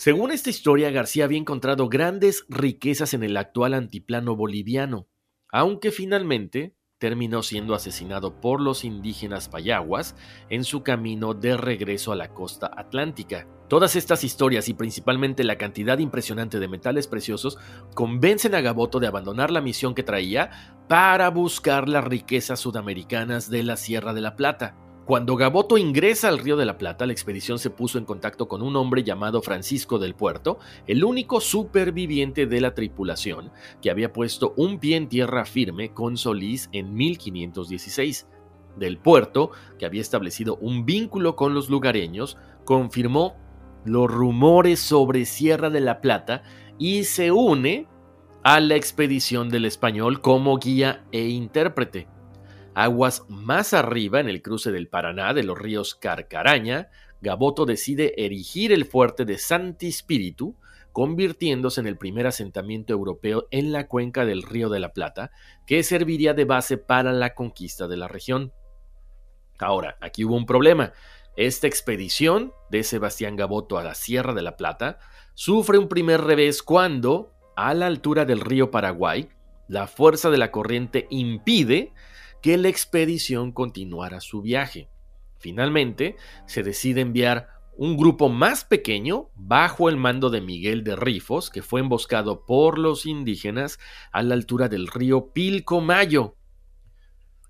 Según 0.00 0.32
esta 0.32 0.48
historia, 0.48 0.90
García 0.90 1.26
había 1.26 1.36
encontrado 1.36 1.90
grandes 1.90 2.46
riquezas 2.48 3.12
en 3.12 3.22
el 3.22 3.36
actual 3.36 3.74
antiplano 3.74 4.34
boliviano, 4.34 5.08
aunque 5.52 5.90
finalmente 5.90 6.74
terminó 6.96 7.42
siendo 7.42 7.74
asesinado 7.74 8.40
por 8.40 8.62
los 8.62 8.86
indígenas 8.86 9.50
payaguas 9.50 10.16
en 10.48 10.64
su 10.64 10.82
camino 10.82 11.34
de 11.34 11.58
regreso 11.58 12.12
a 12.12 12.16
la 12.16 12.32
costa 12.32 12.70
atlántica. 12.74 13.46
Todas 13.68 13.94
estas 13.94 14.24
historias 14.24 14.70
y 14.70 14.72
principalmente 14.72 15.44
la 15.44 15.58
cantidad 15.58 15.98
impresionante 15.98 16.60
de 16.60 16.68
metales 16.68 17.06
preciosos 17.06 17.58
convencen 17.92 18.54
a 18.54 18.62
Gaboto 18.62 19.00
de 19.00 19.06
abandonar 19.06 19.50
la 19.50 19.60
misión 19.60 19.94
que 19.94 20.02
traía 20.02 20.78
para 20.88 21.28
buscar 21.28 21.90
las 21.90 22.04
riquezas 22.04 22.58
sudamericanas 22.58 23.50
de 23.50 23.64
la 23.64 23.76
Sierra 23.76 24.14
de 24.14 24.22
la 24.22 24.34
Plata. 24.34 24.78
Cuando 25.10 25.34
Gaboto 25.34 25.76
ingresa 25.76 26.28
al 26.28 26.38
Río 26.38 26.56
de 26.56 26.64
la 26.64 26.78
Plata, 26.78 27.04
la 27.04 27.10
expedición 27.10 27.58
se 27.58 27.68
puso 27.68 27.98
en 27.98 28.04
contacto 28.04 28.46
con 28.46 28.62
un 28.62 28.76
hombre 28.76 29.02
llamado 29.02 29.42
Francisco 29.42 29.98
del 29.98 30.14
Puerto, 30.14 30.60
el 30.86 31.02
único 31.02 31.40
superviviente 31.40 32.46
de 32.46 32.60
la 32.60 32.74
tripulación 32.74 33.50
que 33.82 33.90
había 33.90 34.12
puesto 34.12 34.54
un 34.56 34.78
pie 34.78 34.94
en 34.94 35.08
tierra 35.08 35.44
firme 35.46 35.92
con 35.92 36.16
Solís 36.16 36.68
en 36.70 36.94
1516. 36.94 38.28
Del 38.76 38.98
Puerto, 38.98 39.50
que 39.80 39.84
había 39.84 40.00
establecido 40.00 40.58
un 40.60 40.86
vínculo 40.86 41.34
con 41.34 41.54
los 41.54 41.70
lugareños, 41.70 42.36
confirmó 42.64 43.34
los 43.84 44.08
rumores 44.08 44.78
sobre 44.78 45.24
Sierra 45.24 45.70
de 45.70 45.80
la 45.80 46.00
Plata 46.00 46.44
y 46.78 47.02
se 47.02 47.32
une 47.32 47.88
a 48.44 48.60
la 48.60 48.76
expedición 48.76 49.48
del 49.48 49.64
español 49.64 50.20
como 50.20 50.56
guía 50.58 51.02
e 51.10 51.30
intérprete. 51.30 52.06
Aguas 52.74 53.24
más 53.28 53.74
arriba, 53.74 54.20
en 54.20 54.28
el 54.28 54.42
cruce 54.42 54.70
del 54.70 54.88
Paraná 54.88 55.34
de 55.34 55.42
los 55.42 55.58
ríos 55.58 55.94
Carcaraña, 55.94 56.88
Gaboto 57.20 57.66
decide 57.66 58.14
erigir 58.24 58.72
el 58.72 58.84
fuerte 58.84 59.24
de 59.24 59.38
Santi 59.38 59.90
Spiritu, 59.92 60.56
convirtiéndose 60.92 61.80
en 61.80 61.86
el 61.86 61.98
primer 61.98 62.26
asentamiento 62.26 62.92
europeo 62.92 63.46
en 63.50 63.72
la 63.72 63.86
cuenca 63.86 64.24
del 64.24 64.42
Río 64.42 64.68
de 64.68 64.80
la 64.80 64.92
Plata, 64.92 65.30
que 65.66 65.82
serviría 65.82 66.32
de 66.34 66.44
base 66.44 66.78
para 66.78 67.12
la 67.12 67.34
conquista 67.34 67.88
de 67.88 67.96
la 67.96 68.08
región. 68.08 68.52
Ahora, 69.58 69.98
aquí 70.00 70.24
hubo 70.24 70.36
un 70.36 70.46
problema. 70.46 70.92
Esta 71.36 71.66
expedición 71.66 72.52
de 72.70 72.82
Sebastián 72.82 73.36
Gaboto 73.36 73.78
a 73.78 73.84
la 73.84 73.94
Sierra 73.94 74.32
de 74.32 74.42
la 74.42 74.56
Plata 74.56 74.98
sufre 75.34 75.78
un 75.78 75.88
primer 75.88 76.22
revés 76.22 76.62
cuando, 76.62 77.32
a 77.56 77.74
la 77.74 77.86
altura 77.86 78.24
del 78.24 78.40
río 78.40 78.70
Paraguay, 78.70 79.28
la 79.68 79.86
fuerza 79.86 80.30
de 80.30 80.38
la 80.38 80.50
corriente 80.50 81.06
impide 81.10 81.92
que 82.42 82.56
la 82.56 82.68
expedición 82.68 83.52
continuara 83.52 84.20
su 84.20 84.42
viaje. 84.42 84.88
Finalmente, 85.38 86.16
se 86.46 86.62
decide 86.62 87.00
enviar 87.00 87.48
un 87.76 87.96
grupo 87.96 88.28
más 88.28 88.64
pequeño 88.64 89.30
bajo 89.34 89.88
el 89.88 89.96
mando 89.96 90.28
de 90.28 90.42
Miguel 90.42 90.84
de 90.84 90.96
Rifos, 90.96 91.48
que 91.48 91.62
fue 91.62 91.80
emboscado 91.80 92.44
por 92.44 92.78
los 92.78 93.06
indígenas 93.06 93.78
a 94.12 94.22
la 94.22 94.34
altura 94.34 94.68
del 94.68 94.86
río 94.86 95.32
Pilcomayo. 95.32 96.36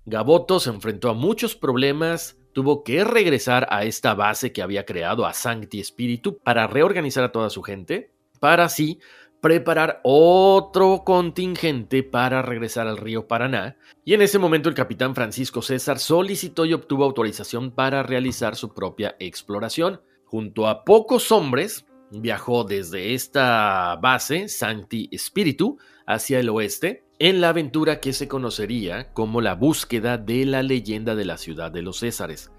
Gaboto 0.05 0.59
se 0.59 0.69
enfrentó 0.69 1.09
a 1.09 1.13
muchos 1.13 1.55
problemas, 1.55 2.37
tuvo 2.53 2.83
que 2.83 3.03
regresar 3.03 3.67
a 3.69 3.83
esta 3.83 4.13
base 4.13 4.53
que 4.53 4.61
había 4.61 4.85
creado 4.85 5.25
a 5.25 5.33
Sancti 5.33 5.81
Espíritu 5.81 6.37
para 6.37 6.65
reorganizar 6.65 7.25
a 7.25 7.31
toda 7.31 7.49
su 7.49 7.61
gente, 7.61 8.13
para 8.39 8.63
así 8.63 8.99
preparar 9.41 9.99
otro 10.03 11.03
contingente 11.03 12.03
para 12.03 12.43
regresar 12.43 12.87
al 12.87 12.97
río 12.97 13.27
Paraná, 13.27 13.75
y 14.05 14.13
en 14.13 14.21
ese 14.21 14.39
momento 14.39 14.69
el 14.69 14.75
capitán 14.75 15.15
Francisco 15.15 15.61
César 15.63 15.99
solicitó 15.99 16.65
y 16.65 16.73
obtuvo 16.73 17.03
autorización 17.03 17.71
para 17.71 18.03
realizar 18.03 18.55
su 18.55 18.73
propia 18.73 19.15
exploración. 19.19 20.01
Junto 20.25 20.67
a 20.67 20.85
pocos 20.85 21.31
hombres, 21.31 21.85
viajó 22.11 22.63
desde 22.63 23.13
esta 23.13 23.97
base, 24.01 24.47
Sancti 24.47 25.09
Spiritu, 25.17 25.77
hacia 26.05 26.39
el 26.39 26.49
oeste, 26.49 27.03
en 27.19 27.41
la 27.41 27.49
aventura 27.49 27.99
que 27.99 28.13
se 28.13 28.27
conocería 28.27 29.11
como 29.13 29.41
la 29.41 29.55
búsqueda 29.55 30.17
de 30.17 30.45
la 30.45 30.63
leyenda 30.63 31.15
de 31.15 31.25
la 31.25 31.37
ciudad 31.37 31.71
de 31.71 31.81
los 31.81 31.99
Césares. 31.99 32.51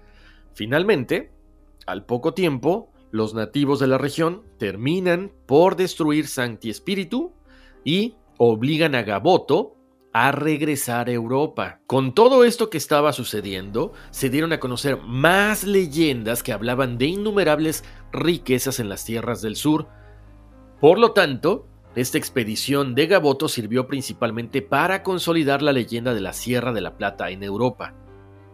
Finalmente, 0.53 1.31
al 1.85 2.05
poco 2.05 2.33
tiempo, 2.33 2.92
los 3.13 3.35
nativos 3.35 3.77
de 3.77 3.85
la 3.85 3.99
región 3.99 4.41
terminan 4.57 5.31
por 5.45 5.75
destruir 5.75 6.27
Sancti 6.27 6.71
Espíritu 6.71 7.31
y 7.85 8.15
obligan 8.39 8.95
a 8.95 9.03
Gaboto 9.03 9.75
a 10.13 10.31
regresar 10.31 11.09
a 11.09 11.11
Europa. 11.11 11.79
Con 11.85 12.15
todo 12.15 12.43
esto 12.43 12.71
que 12.71 12.79
estaba 12.79 13.13
sucediendo, 13.13 13.93
se 14.09 14.31
dieron 14.31 14.51
a 14.51 14.59
conocer 14.59 14.97
más 14.97 15.63
leyendas 15.63 16.41
que 16.41 16.53
hablaban 16.53 16.97
de 16.97 17.05
innumerables 17.05 17.83
riquezas 18.11 18.79
en 18.79 18.89
las 18.89 19.05
tierras 19.05 19.43
del 19.43 19.57
sur. 19.57 19.87
Por 20.81 20.97
lo 20.97 21.11
tanto, 21.11 21.67
esta 21.95 22.17
expedición 22.17 22.95
de 22.95 23.05
Gaboto 23.05 23.47
sirvió 23.47 23.85
principalmente 23.85 24.63
para 24.63 25.03
consolidar 25.03 25.61
la 25.61 25.71
leyenda 25.71 26.15
de 26.15 26.21
la 26.21 26.33
Sierra 26.33 26.73
de 26.73 26.81
la 26.81 26.97
Plata 26.97 27.29
en 27.29 27.43
Europa. 27.43 27.93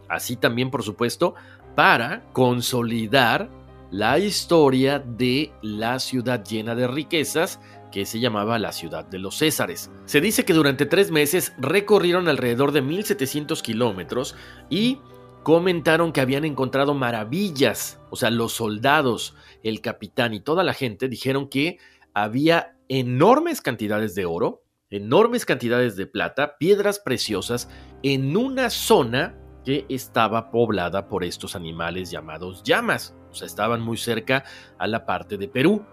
Así 0.09 0.35
también, 0.35 0.69
por 0.69 0.83
supuesto, 0.83 1.35
para 1.75 2.25
consolidar 2.33 3.49
la 3.91 4.19
historia 4.19 4.99
de 4.99 5.51
la 5.61 5.99
ciudad 5.99 6.43
llena 6.43 6.75
de 6.75 6.87
riquezas 6.87 7.59
que 7.91 8.05
se 8.05 8.19
llamaba 8.19 8.59
la 8.59 8.71
ciudad 8.71 9.05
de 9.05 9.19
los 9.19 9.37
Césares. 9.39 9.89
Se 10.05 10.21
dice 10.21 10.45
que 10.45 10.53
durante 10.53 10.85
tres 10.85 11.09
meses 11.11 11.53
recorrieron 11.57 12.27
alrededor 12.27 12.71
de 12.71 12.81
1700 12.81 13.63
kilómetros 13.63 14.35
y 14.69 14.99
comentaron 15.43 16.11
que 16.11 16.21
habían 16.21 16.45
encontrado 16.45 16.93
maravillas. 16.93 17.99
O 18.11 18.15
sea, 18.15 18.29
los 18.29 18.53
soldados, 18.53 19.35
el 19.63 19.81
capitán 19.81 20.33
y 20.33 20.39
toda 20.39 20.63
la 20.63 20.73
gente 20.73 21.07
dijeron 21.07 21.49
que 21.49 21.79
había 22.13 22.75
enormes 22.89 23.61
cantidades 23.61 24.13
de 24.13 24.25
oro, 24.25 24.63
enormes 24.91 25.45
cantidades 25.45 25.95
de 25.95 26.05
plata, 26.05 26.57
piedras 26.57 26.99
preciosas 26.99 27.69
en 28.03 28.37
una 28.37 28.69
zona 28.69 29.35
que 29.65 29.85
estaba 29.89 30.51
poblada 30.51 31.07
por 31.07 31.23
estos 31.23 31.55
animales 31.55 32.11
llamados 32.11 32.63
llamas 32.63 33.15
o 33.31 33.35
sea, 33.35 33.45
estaban 33.45 33.81
muy 33.81 33.97
cerca 33.97 34.43
a 34.77 34.87
la 34.87 35.05
parte 35.05 35.37
de 35.37 35.47
Perú. 35.47 35.83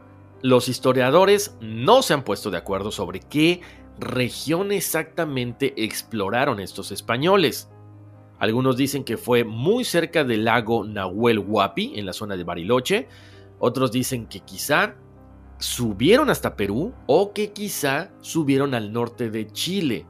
Los 0.42 0.68
historiadores 0.68 1.56
no 1.60 2.02
se 2.02 2.14
han 2.14 2.22
puesto 2.22 2.50
de 2.50 2.58
acuerdo 2.58 2.90
sobre 2.90 3.20
qué 3.20 3.60
región 3.98 4.72
exactamente 4.72 5.74
exploraron 5.82 6.60
estos 6.60 6.92
españoles. 6.92 7.70
Algunos 8.38 8.76
dicen 8.76 9.04
que 9.04 9.16
fue 9.16 9.44
muy 9.44 9.84
cerca 9.84 10.24
del 10.24 10.44
lago 10.44 10.84
Nahuel 10.84 11.38
Huapi, 11.38 11.92
en 11.98 12.04
la 12.04 12.12
zona 12.12 12.36
de 12.36 12.44
Bariloche. 12.44 13.08
Otros 13.58 13.90
dicen 13.90 14.26
que 14.26 14.40
quizá 14.40 14.94
subieron 15.58 16.28
hasta 16.28 16.54
Perú 16.54 16.92
o 17.06 17.32
que 17.32 17.52
quizá 17.52 18.10
subieron 18.20 18.74
al 18.74 18.92
norte 18.92 19.30
de 19.30 19.46
Chile 19.50 20.06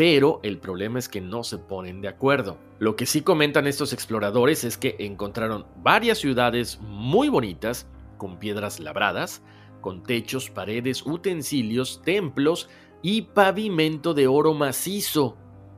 pero 0.00 0.40
el 0.42 0.56
problema 0.56 0.98
es 0.98 1.10
que 1.10 1.20
no 1.20 1.44
se 1.44 1.58
ponen 1.58 2.00
de 2.00 2.08
acuerdo. 2.08 2.56
Lo 2.80 2.96
que 2.96 3.04
sí 3.04 3.20
comentan 3.20 3.66
estos 3.66 3.92
exploradores 3.92 4.64
es 4.64 4.78
que 4.78 4.96
encontraron 5.00 5.66
varias 5.82 6.16
ciudades 6.16 6.78
muy 6.80 7.28
bonitas, 7.28 7.86
con 8.16 8.38
piedras 8.38 8.80
labradas, 8.80 9.42
con 9.82 10.02
techos, 10.02 10.48
paredes, 10.48 11.04
utensilios, 11.04 12.00
templos 12.02 12.70
y 13.02 13.20
pavimento 13.20 14.14
de 14.14 14.28
oro 14.28 14.54
macizo. 14.54 15.36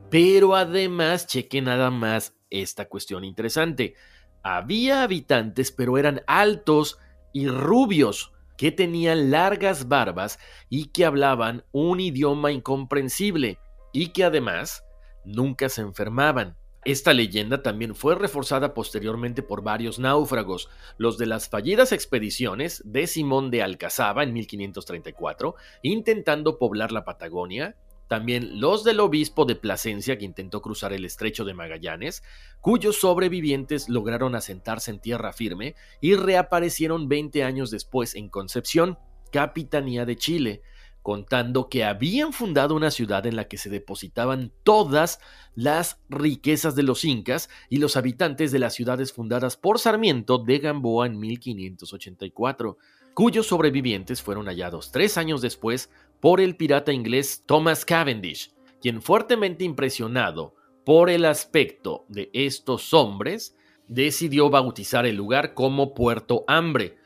Pero 0.09 0.55
además, 0.55 1.27
cheque 1.27 1.61
nada 1.61 1.91
más 1.91 2.37
esta 2.49 2.87
cuestión 2.87 3.25
interesante. 3.25 3.95
Había 4.41 5.03
habitantes, 5.03 5.73
pero 5.73 5.97
eran 5.97 6.21
altos 6.25 6.99
y 7.33 7.49
rubios, 7.49 8.31
que 8.57 8.71
tenían 8.71 9.29
largas 9.29 9.89
barbas 9.89 10.39
y 10.69 10.85
que 10.85 11.03
hablaban 11.03 11.65
un 11.73 11.99
idioma 11.99 12.53
incomprensible 12.53 13.59
y 13.91 14.13
que 14.13 14.23
además 14.23 14.85
nunca 15.25 15.67
se 15.67 15.81
enfermaban. 15.81 16.62
Esta 16.85 17.13
leyenda 17.13 17.63
también 17.63 17.95
fue 17.95 18.15
reforzada 18.15 18.73
posteriormente 18.73 19.41
por 19.41 19.63
varios 19.63 19.99
náufragos, 19.99 20.69
los 20.97 21.17
de 21.17 21.27
las 21.27 21.47
fallidas 21.47 21.93
expediciones 21.93 22.81
de 22.85 23.07
Simón 23.07 23.51
de 23.51 23.63
Alcazaba 23.63 24.23
en 24.23 24.33
1534, 24.33 25.55
intentando 25.81 26.59
poblar 26.59 26.91
la 26.91 27.05
Patagonia, 27.05 27.77
también 28.09 28.59
los 28.59 28.83
del 28.83 28.99
obispo 28.99 29.45
de 29.45 29.55
Plasencia 29.55 30.17
que 30.17 30.25
intentó 30.25 30.61
cruzar 30.61 30.91
el 30.91 31.05
estrecho 31.05 31.45
de 31.45 31.53
Magallanes, 31.53 32.21
cuyos 32.59 32.99
sobrevivientes 32.99 33.87
lograron 33.87 34.35
asentarse 34.35 34.91
en 34.91 34.99
tierra 34.99 35.31
firme 35.31 35.75
y 36.01 36.15
reaparecieron 36.15 37.07
20 37.07 37.45
años 37.45 37.71
después 37.71 38.13
en 38.13 38.27
Concepción, 38.27 38.99
capitanía 39.31 40.05
de 40.05 40.17
Chile, 40.17 40.63
contando 41.03 41.69
que 41.69 41.83
habían 41.83 42.33
fundado 42.33 42.75
una 42.75 42.89
ciudad 42.89 43.27
en 43.27 43.35
la 43.35 43.47
que 43.47 43.57
se 43.57 43.69
depositaban 43.69 44.51
todas 44.63 45.19
las 45.53 45.99
riquezas 46.09 46.75
de 46.75 46.83
los 46.83 47.03
incas 47.03 47.49
y 47.69 47.77
los 47.77 47.97
habitantes 47.97 48.51
de 48.51 48.59
las 48.59 48.73
ciudades 48.73 49.11
fundadas 49.11 49.57
por 49.57 49.79
Sarmiento 49.79 50.37
de 50.39 50.59
Gamboa 50.59 51.05
en 51.05 51.19
1584, 51.19 52.77
cuyos 53.13 53.47
sobrevivientes 53.47 54.21
fueron 54.21 54.47
hallados 54.47 54.91
tres 54.91 55.17
años 55.17 55.41
después 55.41 55.91
por 56.21 56.39
el 56.39 56.55
pirata 56.55 56.93
inglés 56.93 57.43
Thomas 57.45 57.83
Cavendish, 57.83 58.53
quien 58.81 59.01
fuertemente 59.01 59.65
impresionado 59.65 60.55
por 60.85 61.09
el 61.09 61.25
aspecto 61.25 62.05
de 62.07 62.29
estos 62.33 62.93
hombres, 62.93 63.57
decidió 63.89 64.49
bautizar 64.49 65.05
el 65.05 65.17
lugar 65.17 65.53
como 65.53 65.93
Puerto 65.93 66.45
Hambre, 66.47 66.97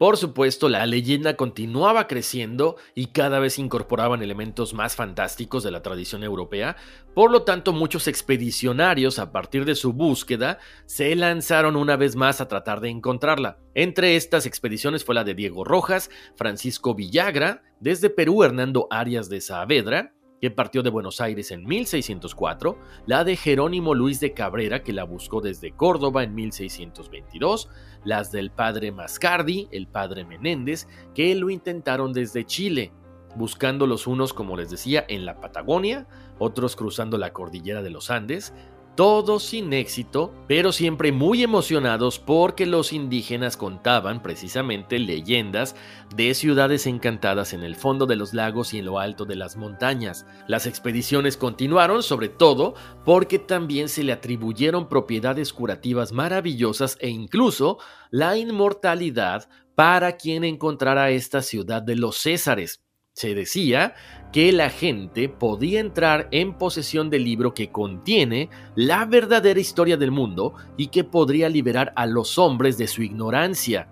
Por 0.00 0.16
supuesto, 0.16 0.70
la 0.70 0.86
leyenda 0.86 1.36
continuaba 1.36 2.06
creciendo 2.06 2.76
y 2.94 3.08
cada 3.08 3.38
vez 3.38 3.58
incorporaban 3.58 4.22
elementos 4.22 4.72
más 4.72 4.96
fantásticos 4.96 5.62
de 5.62 5.70
la 5.70 5.82
tradición 5.82 6.24
europea, 6.24 6.76
por 7.12 7.30
lo 7.30 7.42
tanto 7.42 7.74
muchos 7.74 8.08
expedicionarios 8.08 9.18
a 9.18 9.30
partir 9.30 9.66
de 9.66 9.74
su 9.74 9.92
búsqueda 9.92 10.58
se 10.86 11.14
lanzaron 11.16 11.76
una 11.76 11.96
vez 11.96 12.16
más 12.16 12.40
a 12.40 12.48
tratar 12.48 12.80
de 12.80 12.88
encontrarla. 12.88 13.58
Entre 13.74 14.16
estas 14.16 14.46
expediciones 14.46 15.04
fue 15.04 15.14
la 15.14 15.22
de 15.22 15.34
Diego 15.34 15.64
Rojas, 15.64 16.08
Francisco 16.34 16.94
Villagra, 16.94 17.62
desde 17.78 18.08
Perú 18.08 18.42
Hernando 18.42 18.88
Arias 18.90 19.28
de 19.28 19.42
Saavedra, 19.42 20.14
que 20.40 20.50
partió 20.50 20.82
de 20.82 20.90
Buenos 20.90 21.20
Aires 21.20 21.50
en 21.50 21.64
1604, 21.64 22.78
la 23.06 23.24
de 23.24 23.36
Jerónimo 23.36 23.94
Luis 23.94 24.20
de 24.20 24.32
Cabrera, 24.32 24.82
que 24.82 24.92
la 24.92 25.04
buscó 25.04 25.40
desde 25.40 25.72
Córdoba 25.72 26.22
en 26.22 26.34
1622, 26.34 27.68
las 28.04 28.32
del 28.32 28.50
padre 28.50 28.90
Mascardi, 28.90 29.68
el 29.70 29.86
padre 29.86 30.24
Menéndez, 30.24 30.88
que 31.14 31.34
lo 31.34 31.50
intentaron 31.50 32.12
desde 32.12 32.44
Chile, 32.46 32.92
buscando 33.36 33.86
los 33.86 34.06
unos, 34.06 34.32
como 34.32 34.56
les 34.56 34.70
decía, 34.70 35.04
en 35.08 35.26
la 35.26 35.40
Patagonia, 35.40 36.08
otros 36.38 36.74
cruzando 36.74 37.18
la 37.18 37.32
cordillera 37.32 37.82
de 37.82 37.90
los 37.90 38.10
Andes, 38.10 38.54
todos 38.96 39.44
sin 39.44 39.72
éxito, 39.72 40.34
pero 40.46 40.72
siempre 40.72 41.12
muy 41.12 41.42
emocionados 41.42 42.18
porque 42.18 42.66
los 42.66 42.92
indígenas 42.92 43.56
contaban 43.56 44.22
precisamente 44.22 44.98
leyendas 44.98 45.76
de 46.14 46.34
ciudades 46.34 46.86
encantadas 46.86 47.52
en 47.52 47.62
el 47.62 47.76
fondo 47.76 48.06
de 48.06 48.16
los 48.16 48.34
lagos 48.34 48.74
y 48.74 48.78
en 48.78 48.86
lo 48.86 48.98
alto 48.98 49.24
de 49.24 49.36
las 49.36 49.56
montañas. 49.56 50.26
Las 50.46 50.66
expediciones 50.66 51.36
continuaron 51.36 52.02
sobre 52.02 52.28
todo 52.28 52.74
porque 53.04 53.38
también 53.38 53.88
se 53.88 54.04
le 54.04 54.12
atribuyeron 54.12 54.88
propiedades 54.88 55.52
curativas 55.52 56.12
maravillosas 56.12 56.98
e 57.00 57.08
incluso 57.08 57.78
la 58.10 58.36
inmortalidad 58.36 59.48
para 59.74 60.16
quien 60.16 60.44
encontrara 60.44 61.10
esta 61.10 61.42
ciudad 61.42 61.80
de 61.80 61.96
los 61.96 62.18
Césares. 62.18 62.82
Se 63.12 63.34
decía 63.34 63.94
que 64.32 64.52
la 64.52 64.70
gente 64.70 65.28
podía 65.28 65.80
entrar 65.80 66.28
en 66.30 66.54
posesión 66.54 67.10
del 67.10 67.24
libro 67.24 67.54
que 67.54 67.70
contiene 67.70 68.48
la 68.76 69.04
verdadera 69.04 69.58
historia 69.58 69.96
del 69.96 70.12
mundo 70.12 70.54
y 70.76 70.86
que 70.88 71.02
podría 71.02 71.48
liberar 71.48 71.92
a 71.96 72.06
los 72.06 72.38
hombres 72.38 72.78
de 72.78 72.86
su 72.86 73.02
ignorancia. 73.02 73.88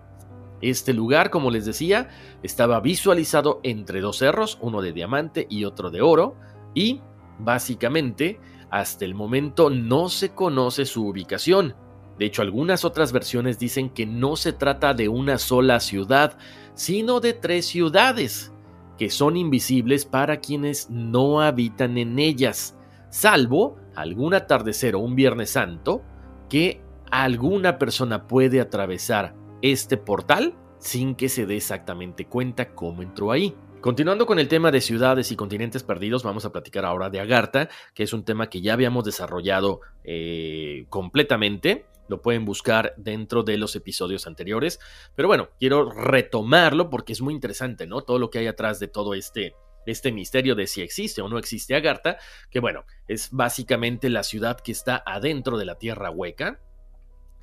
Este 0.61 0.95
lugar, 0.95 1.31
como 1.31 1.51
les 1.51 1.67
decía, 1.67 2.09
estaba 2.43 2.81
visualizado 2.81 3.61
entre 3.65 4.01
dos 4.01 4.19
cerros, 4.19 4.59
uno 4.61 4.83
de 4.83 4.93
diamante 4.93 5.47
y 5.51 5.65
otro 5.65 5.91
de 5.91 6.01
oro, 6.01 6.37
y, 6.75 7.01
básicamente, 7.39 8.41
hasta 8.71 9.05
el 9.05 9.15
momento 9.15 9.69
no 9.69 10.09
se 10.09 10.31
conoce 10.31 10.85
su 10.85 11.07
ubicación. 11.07 11.75
De 12.19 12.27
hecho, 12.27 12.43
algunas 12.43 12.85
otras 12.85 13.13
versiones 13.13 13.59
dicen 13.59 13.91
que 13.91 14.07
no 14.07 14.37
se 14.37 14.53
trata 14.53 14.95
de 14.95 15.09
una 15.09 15.39
sola 15.39 15.81
ciudad, 15.81 16.39
sino 16.75 17.21
de 17.21 17.33
tres 17.33 17.67
ciudades 17.67 18.53
que 18.99 19.11
son 19.11 19.37
invisibles 19.37 20.05
para 20.05 20.41
quienes 20.41 20.91
no 20.91 21.41
habitan 21.41 21.97
en 21.97 22.19
ellas, 22.19 22.77
salvo 23.11 23.77
algún 23.95 24.35
atardecer 24.35 24.95
o 24.95 25.01
un 25.01 25.15
Viernes 25.15 25.51
Santo 25.51 26.03
que 26.49 26.83
alguna 27.11 27.79
persona 27.79 28.27
puede 28.27 28.61
atravesar 28.61 29.35
este 29.63 29.97
portal 29.97 30.55
sin 30.79 31.15
que 31.15 31.29
se 31.29 31.47
dé 31.47 31.57
exactamente 31.57 32.27
cuenta 32.27 32.75
cómo 32.75 33.03
entró 33.03 33.33
ahí. 33.33 33.55
Continuando 33.81 34.27
con 34.27 34.41
el 34.41 34.49
tema 34.49 34.73
de 34.73 34.81
ciudades 34.81 35.31
y 35.31 35.37
continentes 35.37 35.85
perdidos, 35.85 36.25
vamos 36.25 36.45
a 36.45 36.51
platicar 36.51 36.85
ahora 36.85 37.11
de 37.11 37.21
Agartha, 37.21 37.69
que 37.95 38.03
es 38.03 38.13
un 38.13 38.25
tema 38.25 38.51
que 38.51 38.61
ya 38.61 38.73
habíamos 38.73 39.05
desarrollado 39.05 39.81
eh, 40.03 40.87
completamente. 40.89 41.87
Lo 42.09 42.23
pueden 42.23 42.45
buscar 42.45 42.95
dentro 42.97 43.43
de 43.43 43.59
los 43.59 43.77
episodios 43.77 44.27
anteriores. 44.27 44.81
Pero 45.15 45.29
bueno, 45.29 45.51
quiero 45.59 45.91
retomarlo 45.91 46.91
porque 46.91 47.13
es 47.13 47.21
muy 47.21 47.35
interesante, 47.35 47.87
¿no? 47.87 48.03
Todo 48.03 48.19
lo 48.19 48.31
que 48.31 48.39
hay 48.39 48.47
atrás 48.47 48.81
de 48.81 48.89
todo 48.89 49.15
este, 49.15 49.55
este 49.87 50.13
misterio 50.13 50.55
de 50.55 50.67
si 50.67 50.83
existe 50.83 51.23
o 51.23 51.29
no 51.29 51.39
existe 51.39 51.75
Agartha, 51.75 52.19
que 52.51 52.61
bueno, 52.61 52.85
es 53.07 53.31
básicamente 53.31 54.11
la 54.11 54.23
ciudad 54.23 54.61
que 54.61 54.73
está 54.73 55.03
adentro 55.07 55.59
de 55.59 55.65
la 55.65 55.79
Tierra 55.79 56.11
Hueca, 56.11 56.61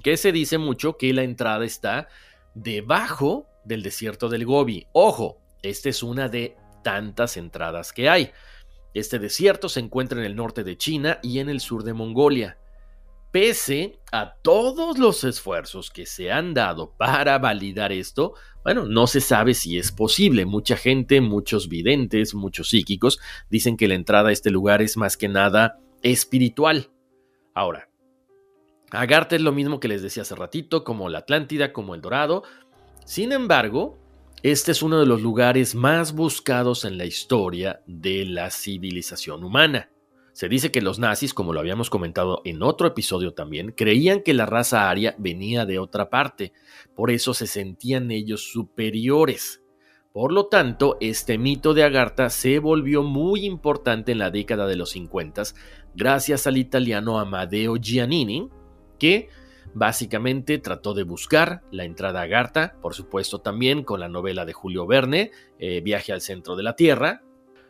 que 0.04 0.18
se 0.18 0.32
dice 0.32 0.58
mucho 0.58 0.98
que 0.98 1.14
la 1.14 1.24
entrada 1.24 1.66
está 1.66 2.08
debajo 2.54 3.48
del 3.64 3.84
desierto 3.84 4.30
del 4.30 4.46
Gobi. 4.46 4.88
Ojo, 4.94 5.42
esta 5.62 5.90
es 5.90 6.04
una 6.04 6.30
de 6.30 6.56
tantas 6.84 7.38
entradas 7.38 7.92
que 7.92 8.10
hay. 8.10 8.32
Este 8.94 9.20
desierto 9.20 9.68
se 9.68 9.80
encuentra 9.82 10.20
en 10.20 10.26
el 10.26 10.36
norte 10.36 10.64
de 10.64 10.78
China 10.78 11.20
y 11.22 11.40
en 11.40 11.50
el 11.50 11.60
sur 11.60 11.84
de 11.84 11.94
Mongolia. 11.94 12.58
Pese 13.36 14.00
a 14.14 14.38
todos 14.42 14.98
los 14.98 15.26
esfuerzos 15.26 15.92
que 15.92 16.06
se 16.06 16.32
han 16.32 16.54
dado 16.54 16.96
para 16.96 17.38
validar 17.38 17.92
esto, 17.92 18.36
bueno, 18.64 18.86
no 18.86 19.08
se 19.08 19.20
sabe 19.20 19.54
si 19.54 19.78
es 19.78 19.92
posible. 19.92 20.46
Mucha 20.46 20.78
gente, 20.78 21.20
muchos 21.20 21.68
videntes, 21.68 22.34
muchos 22.34 22.70
psíquicos 22.70 23.20
dicen 23.50 23.76
que 23.76 23.90
la 23.90 23.96
entrada 23.96 24.30
a 24.30 24.32
este 24.32 24.52
lugar 24.52 24.82
es 24.82 24.96
más 24.96 25.18
que 25.18 25.28
nada 25.28 25.82
espiritual. 26.02 26.92
Ahora, 27.54 27.90
Agartha 28.92 29.36
es 29.36 29.42
lo 29.42 29.52
mismo 29.52 29.82
que 29.82 29.90
les 29.90 30.02
decía 30.02 30.24
hace 30.24 30.36
ratito, 30.36 30.86
como 30.86 31.10
la 31.10 31.18
Atlántida, 31.18 31.74
como 31.74 31.94
el 31.94 32.00
Dorado. 32.00 32.44
Sin 33.04 33.34
embargo, 33.34 33.98
este 34.44 34.72
es 34.72 34.82
uno 34.82 34.98
de 34.98 35.08
los 35.08 35.22
lugares 35.22 35.76
más 35.76 36.14
buscados 36.14 36.86
en 36.86 36.98
la 36.98 37.04
historia 37.04 37.82
de 37.86 38.24
la 38.24 38.50
civilización 38.50 39.44
humana. 39.44 39.90
Se 40.36 40.50
dice 40.50 40.70
que 40.70 40.82
los 40.82 41.00
nazis, 41.00 41.34
como 41.34 41.54
lo 41.54 41.62
habíamos 41.62 41.90
comentado 41.90 42.42
en 42.44 42.62
otro 42.62 42.88
episodio 42.88 43.34
también, 43.34 43.72
creían 43.72 44.22
que 44.22 44.34
la 44.34 44.46
raza 44.46 44.90
aria 44.90 45.16
venía 45.18 45.66
de 45.66 45.80
otra 45.80 46.10
parte, 46.10 46.52
por 46.94 47.10
eso 47.10 47.34
se 47.34 47.48
sentían 47.48 48.12
ellos 48.12 48.52
superiores. 48.52 49.64
Por 50.12 50.34
lo 50.34 50.48
tanto, 50.48 50.98
este 51.00 51.38
mito 51.38 51.74
de 51.74 51.86
Agartha 51.86 52.30
se 52.30 52.60
volvió 52.60 53.02
muy 53.02 53.46
importante 53.46 54.12
en 54.12 54.18
la 54.18 54.30
década 54.30 54.68
de 54.68 54.76
los 54.76 54.90
50 54.90 55.44
gracias 55.96 56.48
al 56.48 56.58
italiano 56.58 57.18
Amadeo 57.18 57.78
Giannini, 57.78 58.50
que 59.00 59.30
básicamente 59.74 60.58
trató 60.58 60.94
de 60.94 61.04
buscar 61.04 61.62
la 61.72 61.86
entrada 61.86 62.20
a 62.20 62.24
Agartha, 62.24 62.76
por 62.82 62.94
supuesto 62.94 63.40
también 63.40 63.86
con 63.86 64.02
la 64.02 64.10
novela 64.10 64.44
de 64.44 64.52
Julio 64.52 64.86
Verne, 64.86 65.32
eh, 65.60 65.80
Viaje 65.80 66.12
al 66.12 66.20
centro 66.20 66.58
de 66.58 66.64
la 66.64 66.76
Tierra, 66.76 67.22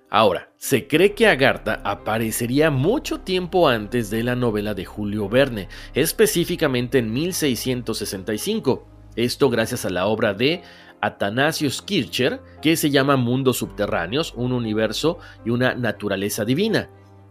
Ahora, 0.09 0.51
se 0.57 0.87
cree 0.87 1.13
que 1.13 1.27
Agartha 1.27 1.81
aparecería 1.83 2.69
mucho 2.69 3.21
tiempo 3.21 3.67
antes 3.67 4.09
de 4.09 4.23
la 4.23 4.35
novela 4.35 4.73
de 4.73 4.85
Julio 4.85 5.27
Verne, 5.27 5.67
específicamente 5.93 6.99
en 6.99 7.11
1665. 7.11 8.87
Esto 9.15 9.49
gracias 9.49 9.85
a 9.85 9.89
la 9.89 10.07
obra 10.07 10.33
de 10.33 10.61
Athanasius 11.01 11.81
Kircher, 11.81 12.41
que 12.61 12.75
se 12.75 12.91
llama 12.91 13.15
Mundos 13.15 13.57
Subterráneos, 13.57 14.33
un 14.35 14.53
universo 14.53 15.19
y 15.43 15.49
una 15.49 15.73
naturaleza 15.73 16.45
divina. 16.45 16.89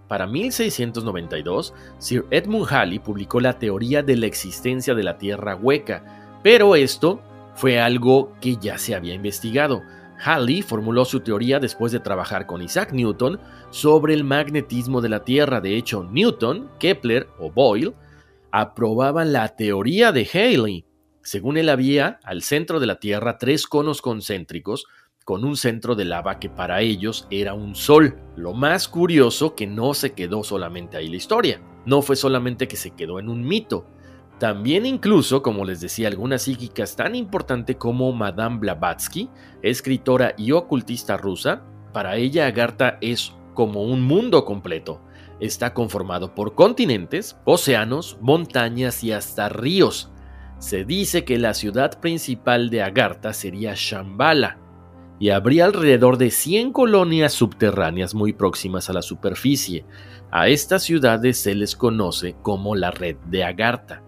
Para 0.08 0.26
1692, 0.26 1.74
Sir 1.98 2.26
Edmund 2.30 2.66
Halley 2.70 2.98
publicó 2.98 3.40
la 3.40 3.58
teoría 3.58 4.02
de 4.02 4.16
la 4.16 4.26
existencia 4.26 4.94
de 4.94 5.02
la 5.02 5.16
Tierra 5.16 5.56
hueca, 5.56 6.38
pero 6.42 6.76
esto 6.76 7.22
fue 7.54 7.80
algo 7.80 8.32
que 8.40 8.56
ya 8.56 8.78
se 8.78 8.94
había 8.94 9.14
investigado. 9.14 9.82
Halley 10.22 10.62
formuló 10.62 11.04
su 11.04 11.20
teoría 11.20 11.60
después 11.60 11.92
de 11.92 12.00
trabajar 12.00 12.46
con 12.46 12.62
Isaac 12.62 12.92
Newton 12.92 13.40
sobre 13.70 14.14
el 14.14 14.24
magnetismo 14.24 15.00
de 15.00 15.08
la 15.08 15.24
Tierra. 15.24 15.60
De 15.60 15.76
hecho, 15.76 16.04
Newton, 16.04 16.70
Kepler 16.78 17.28
o 17.38 17.50
Boyle 17.50 17.94
aprobaban 18.50 19.32
la 19.32 19.56
teoría 19.56 20.12
de 20.12 20.28
Halley. 20.32 20.84
Según 21.22 21.56
él 21.56 21.68
había 21.68 22.20
al 22.22 22.42
centro 22.42 22.80
de 22.80 22.86
la 22.86 23.00
Tierra 23.00 23.38
tres 23.38 23.66
conos 23.66 24.02
concéntricos 24.02 24.86
con 25.24 25.44
un 25.44 25.56
centro 25.56 25.94
de 25.94 26.04
lava 26.04 26.38
que 26.38 26.50
para 26.50 26.82
ellos 26.82 27.26
era 27.30 27.54
un 27.54 27.74
sol. 27.74 28.16
Lo 28.36 28.52
más 28.52 28.88
curioso 28.88 29.54
que 29.54 29.66
no 29.66 29.94
se 29.94 30.12
quedó 30.12 30.44
solamente 30.44 30.96
ahí 30.96 31.08
la 31.08 31.16
historia. 31.16 31.62
No 31.86 32.02
fue 32.02 32.14
solamente 32.16 32.68
que 32.68 32.76
se 32.76 32.90
quedó 32.90 33.18
en 33.18 33.28
un 33.28 33.42
mito, 33.42 33.86
también 34.38 34.84
incluso, 34.84 35.42
como 35.42 35.64
les 35.64 35.80
decía, 35.80 36.08
algunas 36.08 36.42
psíquicas 36.42 36.96
tan 36.96 37.14
importante 37.14 37.76
como 37.76 38.12
Madame 38.12 38.58
Blavatsky, 38.58 39.30
escritora 39.62 40.34
y 40.36 40.52
ocultista 40.52 41.16
rusa, 41.16 41.62
para 41.92 42.16
ella 42.16 42.46
Agartha 42.46 42.98
es 43.00 43.32
como 43.54 43.84
un 43.84 44.02
mundo 44.02 44.44
completo. 44.44 45.00
Está 45.40 45.72
conformado 45.72 46.34
por 46.34 46.54
continentes, 46.54 47.36
océanos, 47.44 48.18
montañas 48.20 49.04
y 49.04 49.12
hasta 49.12 49.48
ríos. 49.48 50.10
Se 50.58 50.84
dice 50.84 51.24
que 51.24 51.38
la 51.38 51.54
ciudad 51.54 52.00
principal 52.00 52.70
de 52.70 52.82
Agartha 52.82 53.32
sería 53.32 53.74
Shambhala, 53.76 54.58
y 55.18 55.30
habría 55.30 55.64
alrededor 55.64 56.18
de 56.18 56.30
100 56.30 56.72
colonias 56.72 57.32
subterráneas 57.32 58.14
muy 58.14 58.32
próximas 58.32 58.90
a 58.90 58.92
la 58.92 59.02
superficie. 59.02 59.84
A 60.30 60.48
estas 60.48 60.82
ciudades 60.82 61.38
se 61.38 61.54
les 61.54 61.76
conoce 61.76 62.34
como 62.42 62.74
la 62.74 62.90
red 62.90 63.16
de 63.26 63.44
Agartha. 63.44 64.02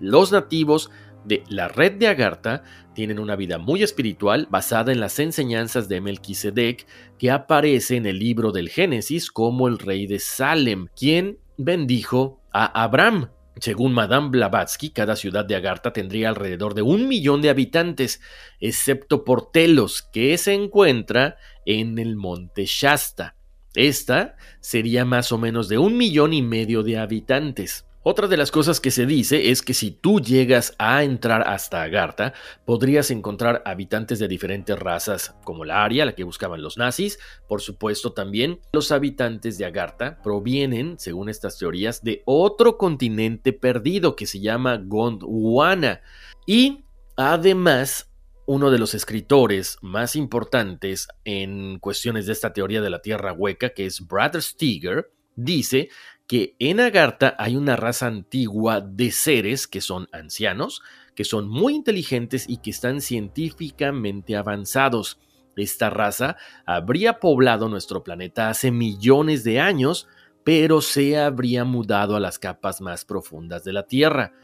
Los 0.00 0.32
nativos 0.32 0.90
de 1.24 1.44
la 1.48 1.68
red 1.68 1.92
de 1.92 2.08
Agartha 2.08 2.62
tienen 2.94 3.18
una 3.18 3.36
vida 3.36 3.58
muy 3.58 3.82
espiritual 3.82 4.46
basada 4.50 4.92
en 4.92 5.00
las 5.00 5.18
enseñanzas 5.18 5.88
de 5.88 6.00
Melquisedec 6.00 6.86
que 7.18 7.30
aparece 7.30 7.96
en 7.96 8.06
el 8.06 8.18
libro 8.18 8.52
del 8.52 8.68
Génesis 8.68 9.30
como 9.30 9.68
el 9.68 9.78
rey 9.78 10.06
de 10.06 10.18
Salem, 10.18 10.88
quien 10.96 11.38
bendijo 11.56 12.40
a 12.52 12.82
Abraham. 12.82 13.30
Según 13.60 13.92
Madame 13.92 14.30
Blavatsky, 14.30 14.90
cada 14.90 15.16
ciudad 15.16 15.44
de 15.44 15.56
Agartha 15.56 15.92
tendría 15.92 16.28
alrededor 16.28 16.74
de 16.74 16.82
un 16.82 17.08
millón 17.08 17.42
de 17.42 17.50
habitantes, 17.50 18.20
excepto 18.60 19.24
por 19.24 19.50
Telos, 19.50 20.02
que 20.02 20.38
se 20.38 20.54
encuentra 20.54 21.36
en 21.66 21.98
el 21.98 22.14
monte 22.14 22.66
Shasta. 22.66 23.34
Esta 23.74 24.36
sería 24.60 25.04
más 25.04 25.32
o 25.32 25.38
menos 25.38 25.68
de 25.68 25.78
un 25.78 25.96
millón 25.96 26.32
y 26.32 26.42
medio 26.42 26.84
de 26.84 26.98
habitantes. 26.98 27.87
Otra 28.10 28.26
de 28.26 28.38
las 28.38 28.50
cosas 28.50 28.80
que 28.80 28.90
se 28.90 29.04
dice 29.04 29.50
es 29.50 29.60
que 29.60 29.74
si 29.74 29.90
tú 29.90 30.18
llegas 30.18 30.74
a 30.78 31.04
entrar 31.04 31.46
hasta 31.46 31.82
Agartha, 31.82 32.32
podrías 32.64 33.10
encontrar 33.10 33.60
habitantes 33.66 34.18
de 34.18 34.28
diferentes 34.28 34.78
razas, 34.78 35.36
como 35.44 35.66
la 35.66 35.84
Aria, 35.84 36.06
la 36.06 36.14
que 36.14 36.24
buscaban 36.24 36.62
los 36.62 36.78
nazis. 36.78 37.18
Por 37.46 37.60
supuesto, 37.60 38.14
también 38.14 38.60
los 38.72 38.92
habitantes 38.92 39.58
de 39.58 39.66
Agartha 39.66 40.22
provienen, 40.22 40.98
según 40.98 41.28
estas 41.28 41.58
teorías, 41.58 42.02
de 42.02 42.22
otro 42.24 42.78
continente 42.78 43.52
perdido 43.52 44.16
que 44.16 44.24
se 44.24 44.40
llama 44.40 44.80
Gondwana. 44.82 46.00
Y 46.46 46.86
además, 47.14 48.10
uno 48.46 48.70
de 48.70 48.78
los 48.78 48.94
escritores 48.94 49.76
más 49.82 50.16
importantes 50.16 51.08
en 51.26 51.78
cuestiones 51.78 52.24
de 52.24 52.32
esta 52.32 52.54
teoría 52.54 52.80
de 52.80 52.88
la 52.88 53.02
Tierra 53.02 53.34
hueca, 53.34 53.74
que 53.74 53.84
es 53.84 54.06
Brad 54.06 54.40
Steger, 54.40 55.12
dice 55.36 55.90
que 56.28 56.54
en 56.58 56.78
Agartha 56.78 57.34
hay 57.38 57.56
una 57.56 57.74
raza 57.74 58.06
antigua 58.06 58.82
de 58.82 59.10
seres 59.10 59.66
que 59.66 59.80
son 59.80 60.08
ancianos, 60.12 60.82
que 61.16 61.24
son 61.24 61.48
muy 61.48 61.74
inteligentes 61.74 62.44
y 62.46 62.58
que 62.58 62.70
están 62.70 63.00
científicamente 63.00 64.36
avanzados. 64.36 65.18
Esta 65.56 65.88
raza 65.90 66.36
habría 66.66 67.18
poblado 67.18 67.68
nuestro 67.70 68.04
planeta 68.04 68.50
hace 68.50 68.70
millones 68.70 69.42
de 69.42 69.58
años, 69.58 70.06
pero 70.44 70.82
se 70.82 71.18
habría 71.18 71.64
mudado 71.64 72.14
a 72.14 72.20
las 72.20 72.38
capas 72.38 72.82
más 72.82 73.06
profundas 73.06 73.64
de 73.64 73.72
la 73.72 73.86
Tierra. 73.86 74.34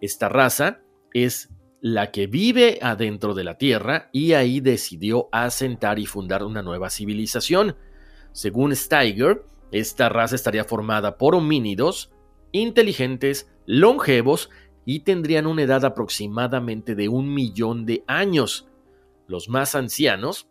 Esta 0.00 0.28
raza 0.28 0.80
es 1.12 1.50
la 1.80 2.12
que 2.12 2.28
vive 2.28 2.78
adentro 2.80 3.34
de 3.34 3.42
la 3.42 3.58
Tierra 3.58 4.08
y 4.12 4.34
ahí 4.34 4.60
decidió 4.60 5.28
asentar 5.32 5.98
y 5.98 6.06
fundar 6.06 6.44
una 6.44 6.62
nueva 6.62 6.88
civilización. 6.88 7.76
Según 8.30 8.74
Steiger, 8.74 9.44
esta 9.72 10.08
raza 10.08 10.36
estaría 10.36 10.64
formada 10.64 11.18
por 11.18 11.34
homínidos 11.34 12.12
inteligentes, 12.52 13.50
longevos 13.66 14.50
y 14.84 15.00
tendrían 15.00 15.46
una 15.46 15.62
edad 15.62 15.84
aproximadamente 15.84 16.94
de 16.94 17.08
un 17.08 17.32
millón 17.32 17.86
de 17.86 18.04
años. 18.06 18.68
Los 19.26 19.48
más 19.48 19.74
ancianos 19.74 20.48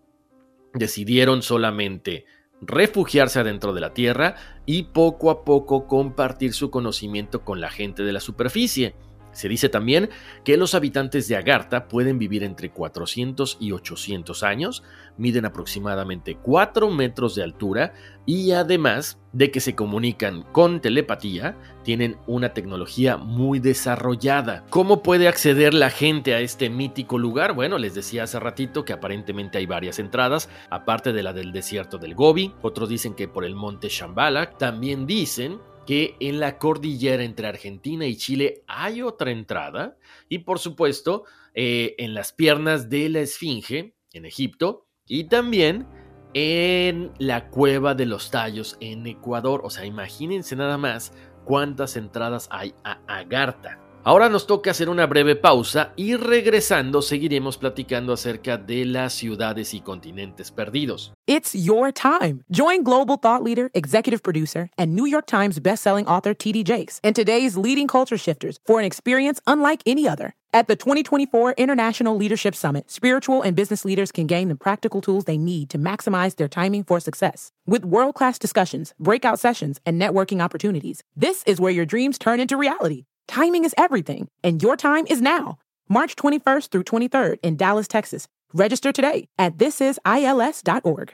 decidieron 0.73 1.41
solamente 1.41 2.25
refugiarse 2.61 3.39
adentro 3.39 3.73
de 3.73 3.81
la 3.81 3.93
Tierra 3.93 4.35
y 4.65 4.83
poco 4.83 5.29
a 5.29 5.43
poco 5.43 5.87
compartir 5.87 6.53
su 6.53 6.71
conocimiento 6.71 7.43
con 7.43 7.61
la 7.61 7.69
gente 7.69 8.03
de 8.03 8.13
la 8.13 8.19
superficie. 8.19 8.95
Se 9.31 9.47
dice 9.47 9.69
también 9.69 10.09
que 10.43 10.57
los 10.57 10.75
habitantes 10.75 11.27
de 11.27 11.35
Agartha 11.35 11.87
pueden 11.87 12.19
vivir 12.19 12.43
entre 12.43 12.69
400 12.69 13.57
y 13.59 13.71
800 13.71 14.43
años, 14.43 14.83
miden 15.17 15.45
aproximadamente 15.45 16.37
4 16.41 16.89
metros 16.91 17.35
de 17.35 17.43
altura 17.43 17.93
y 18.25 18.51
además 18.51 19.19
de 19.33 19.49
que 19.49 19.61
se 19.61 19.75
comunican 19.75 20.43
con 20.51 20.81
telepatía, 20.81 21.57
tienen 21.83 22.17
una 22.27 22.53
tecnología 22.53 23.17
muy 23.17 23.59
desarrollada. 23.59 24.65
¿Cómo 24.69 25.01
puede 25.01 25.27
acceder 25.27 25.73
la 25.73 25.89
gente 25.89 26.33
a 26.35 26.39
este 26.39 26.69
mítico 26.69 27.17
lugar? 27.17 27.53
Bueno, 27.53 27.77
les 27.77 27.95
decía 27.95 28.23
hace 28.23 28.39
ratito 28.39 28.85
que 28.85 28.93
aparentemente 28.93 29.57
hay 29.57 29.65
varias 29.65 29.99
entradas, 29.99 30.49
aparte 30.69 31.13
de 31.13 31.23
la 31.23 31.33
del 31.33 31.51
desierto 31.51 31.97
del 31.97 32.13
Gobi, 32.15 32.53
otros 32.61 32.89
dicen 32.89 33.15
que 33.15 33.27
por 33.27 33.45
el 33.45 33.55
monte 33.55 33.89
Shambhala, 33.89 34.51
también 34.57 35.07
dicen 35.07 35.59
que 35.85 36.15
en 36.19 36.39
la 36.39 36.57
cordillera 36.57 37.23
entre 37.23 37.47
Argentina 37.47 38.05
y 38.05 38.15
Chile 38.15 38.63
hay 38.67 39.01
otra 39.01 39.31
entrada 39.31 39.97
y 40.29 40.39
por 40.39 40.59
supuesto 40.59 41.25
eh, 41.53 41.95
en 41.97 42.13
las 42.13 42.33
piernas 42.33 42.89
de 42.89 43.09
la 43.09 43.19
Esfinge 43.21 43.95
en 44.13 44.25
Egipto 44.25 44.87
y 45.07 45.25
también 45.25 45.87
en 46.33 47.11
la 47.17 47.49
cueva 47.49 47.93
de 47.95 48.05
los 48.05 48.31
tallos 48.31 48.77
en 48.79 49.05
Ecuador. 49.07 49.61
O 49.63 49.69
sea, 49.69 49.85
imagínense 49.85 50.55
nada 50.55 50.77
más 50.77 51.13
cuántas 51.43 51.97
entradas 51.97 52.47
hay 52.51 52.73
a 52.83 53.01
Agartha. 53.07 53.80
Ahora 54.03 54.29
nos 54.29 54.47
toca 54.47 54.71
hacer 54.71 54.89
una 54.89 55.05
breve 55.05 55.35
pausa 55.35 55.93
y 55.95 56.15
regresando 56.15 57.03
seguiremos 57.03 57.57
platicando 57.57 58.13
acerca 58.13 58.57
de 58.57 58.83
las 58.85 59.13
ciudades 59.13 59.75
y 59.75 59.81
continentes 59.81 60.49
perdidos. 60.49 61.13
It's 61.27 61.53
your 61.53 61.91
time. 61.93 62.43
Join 62.49 62.83
global 62.83 63.17
thought 63.17 63.43
leader, 63.43 63.69
executive 63.75 64.23
producer, 64.23 64.71
and 64.75 64.95
New 64.95 65.05
York 65.05 65.27
Times 65.27 65.59
bestselling 65.59 66.07
author 66.07 66.33
TD 66.33 66.63
Jakes 66.63 66.99
and 67.03 67.15
today's 67.15 67.55
leading 67.55 67.87
culture 67.87 68.17
shifters 68.17 68.57
for 68.65 68.79
an 68.79 68.85
experience 68.85 69.39
unlike 69.45 69.83
any 69.85 70.07
other. 70.07 70.33
At 70.51 70.67
the 70.67 70.75
2024 70.75 71.53
International 71.57 72.17
Leadership 72.17 72.55
Summit, 72.55 72.89
spiritual 72.89 73.43
and 73.43 73.55
business 73.55 73.85
leaders 73.85 74.11
can 74.11 74.25
gain 74.25 74.49
the 74.49 74.55
practical 74.55 74.99
tools 74.99 75.25
they 75.25 75.37
need 75.37 75.69
to 75.69 75.77
maximize 75.77 76.35
their 76.35 76.49
timing 76.49 76.83
for 76.83 76.99
success. 76.99 77.51
With 77.67 77.85
world 77.85 78.15
class 78.15 78.39
discussions, 78.39 78.95
breakout 78.99 79.39
sessions, 79.39 79.79
and 79.85 80.01
networking 80.01 80.43
opportunities, 80.43 81.03
this 81.15 81.43
is 81.45 81.61
where 81.61 81.71
your 81.71 81.85
dreams 81.85 82.17
turn 82.17 82.39
into 82.39 82.57
reality. 82.57 83.05
Timing 83.31 83.63
is 83.63 83.73
everything, 83.77 84.27
and 84.43 84.61
your 84.61 84.75
time 84.75 85.05
is 85.07 85.21
now. 85.21 85.57
March 85.87 86.17
21st 86.17 86.67
through 86.67 86.83
23rd 86.83 87.37
in 87.41 87.55
Dallas, 87.55 87.87
Texas. 87.87 88.27
Register 88.53 88.91
today 88.91 89.29
at 89.39 89.57
thisisils.org. 89.57 91.13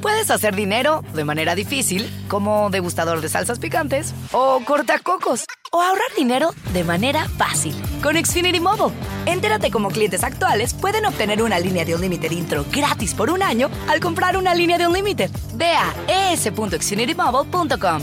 Puedes 0.00 0.30
hacer 0.30 0.54
dinero 0.54 1.02
de 1.12 1.24
manera 1.24 1.56
difícil, 1.56 2.08
como 2.28 2.70
degustador 2.70 3.20
de 3.20 3.28
salsas 3.28 3.58
picantes, 3.58 4.14
o 4.30 4.60
cortacocos, 4.64 5.44
o 5.72 5.82
ahorrar 5.82 6.14
dinero 6.16 6.50
de 6.72 6.84
manera 6.84 7.28
fácil 7.28 7.74
con 8.00 8.14
Xfinity 8.14 8.60
Mobile. 8.60 8.94
Entérate 9.26 9.72
cómo 9.72 9.88
clientes 9.88 10.22
actuales 10.22 10.72
pueden 10.72 11.04
obtener 11.04 11.42
una 11.42 11.58
línea 11.58 11.84
de 11.84 11.96
Unlimited 11.96 12.30
intro 12.30 12.64
gratis 12.70 13.12
por 13.12 13.28
un 13.28 13.42
año 13.42 13.68
al 13.88 13.98
comprar 13.98 14.36
una 14.36 14.54
línea 14.54 14.78
de 14.78 14.86
Unlimited. 14.86 15.30
Ve 15.56 15.72
a 15.72 16.32
es.xfinitymobile.com. 16.32 18.02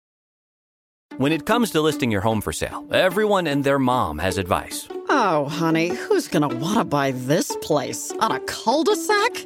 When 1.17 1.31
it 1.31 1.45
comes 1.45 1.71
to 1.71 1.81
listing 1.81 2.09
your 2.09 2.21
home 2.21 2.41
for 2.41 2.53
sale, 2.53 2.85
everyone 2.91 3.45
and 3.45 3.63
their 3.63 3.79
mom 3.79 4.19
has 4.19 4.37
advice. 4.37 4.87
Oh, 5.09 5.45
honey, 5.49 5.89
who's 5.89 6.27
going 6.27 6.47
to 6.49 6.55
want 6.55 6.77
to 6.77 6.85
buy 6.85 7.11
this 7.11 7.55
place? 7.61 8.11
On 8.19 8.31
a 8.31 8.39
cul 8.41 8.83
de 8.83 8.95
sac? 8.95 9.45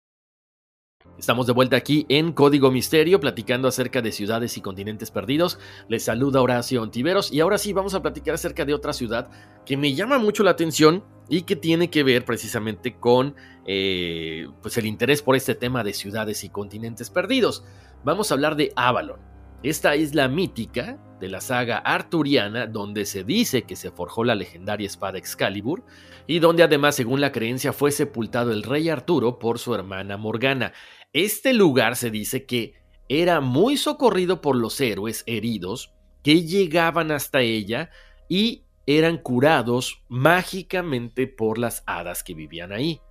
Estamos 1.21 1.45
de 1.45 1.53
vuelta 1.53 1.75
aquí 1.75 2.07
en 2.09 2.31
Código 2.31 2.71
Misterio, 2.71 3.19
platicando 3.19 3.67
acerca 3.67 4.01
de 4.01 4.11
ciudades 4.11 4.57
y 4.57 4.61
continentes 4.61 5.11
perdidos. 5.11 5.59
Les 5.87 6.03
saluda 6.03 6.41
Horacio 6.41 6.81
Ontiveros 6.81 7.31
y 7.31 7.41
ahora 7.41 7.59
sí 7.59 7.73
vamos 7.73 7.93
a 7.93 8.01
platicar 8.01 8.33
acerca 8.33 8.65
de 8.65 8.73
otra 8.73 8.91
ciudad 8.91 9.29
que 9.63 9.77
me 9.77 9.93
llama 9.93 10.17
mucho 10.17 10.41
la 10.41 10.49
atención 10.49 11.03
y 11.29 11.43
que 11.43 11.55
tiene 11.55 11.91
que 11.91 12.01
ver 12.01 12.25
precisamente 12.25 12.95
con 12.95 13.35
eh, 13.67 14.47
pues 14.63 14.79
el 14.79 14.87
interés 14.87 15.21
por 15.21 15.35
este 15.35 15.53
tema 15.53 15.83
de 15.83 15.93
ciudades 15.93 16.43
y 16.43 16.49
continentes 16.49 17.11
perdidos. 17.11 17.63
Vamos 18.03 18.31
a 18.31 18.33
hablar 18.33 18.55
de 18.55 18.73
Avalon. 18.75 19.19
Esta 19.61 19.95
isla 19.95 20.27
mítica 20.27 20.97
de 21.19 21.29
la 21.29 21.39
saga 21.39 21.77
arturiana 21.77 22.65
donde 22.65 23.05
se 23.05 23.23
dice 23.23 23.61
que 23.61 23.75
se 23.75 23.91
forjó 23.91 24.23
la 24.23 24.33
legendaria 24.33 24.87
espada 24.87 25.19
Excalibur 25.19 25.83
y 26.25 26.39
donde 26.39 26.63
además 26.63 26.95
según 26.95 27.21
la 27.21 27.31
creencia 27.31 27.73
fue 27.73 27.91
sepultado 27.91 28.51
el 28.51 28.63
rey 28.63 28.89
Arturo 28.89 29.37
por 29.37 29.59
su 29.59 29.75
hermana 29.75 30.17
Morgana. 30.17 30.73
Este 31.13 31.53
lugar 31.53 31.97
se 31.97 32.09
dice 32.09 32.45
que 32.45 32.75
era 33.09 33.41
muy 33.41 33.75
socorrido 33.75 34.39
por 34.39 34.55
los 34.55 34.79
héroes 34.79 35.23
heridos 35.25 35.93
que 36.23 36.43
llegaban 36.43 37.11
hasta 37.11 37.41
ella 37.41 37.89
y 38.29 38.63
eran 38.85 39.17
curados 39.17 40.03
mágicamente 40.07 41.27
por 41.27 41.57
las 41.57 41.83
hadas 41.85 42.23
que 42.23 42.33
vivían 42.33 42.71
ahí. 42.71 43.01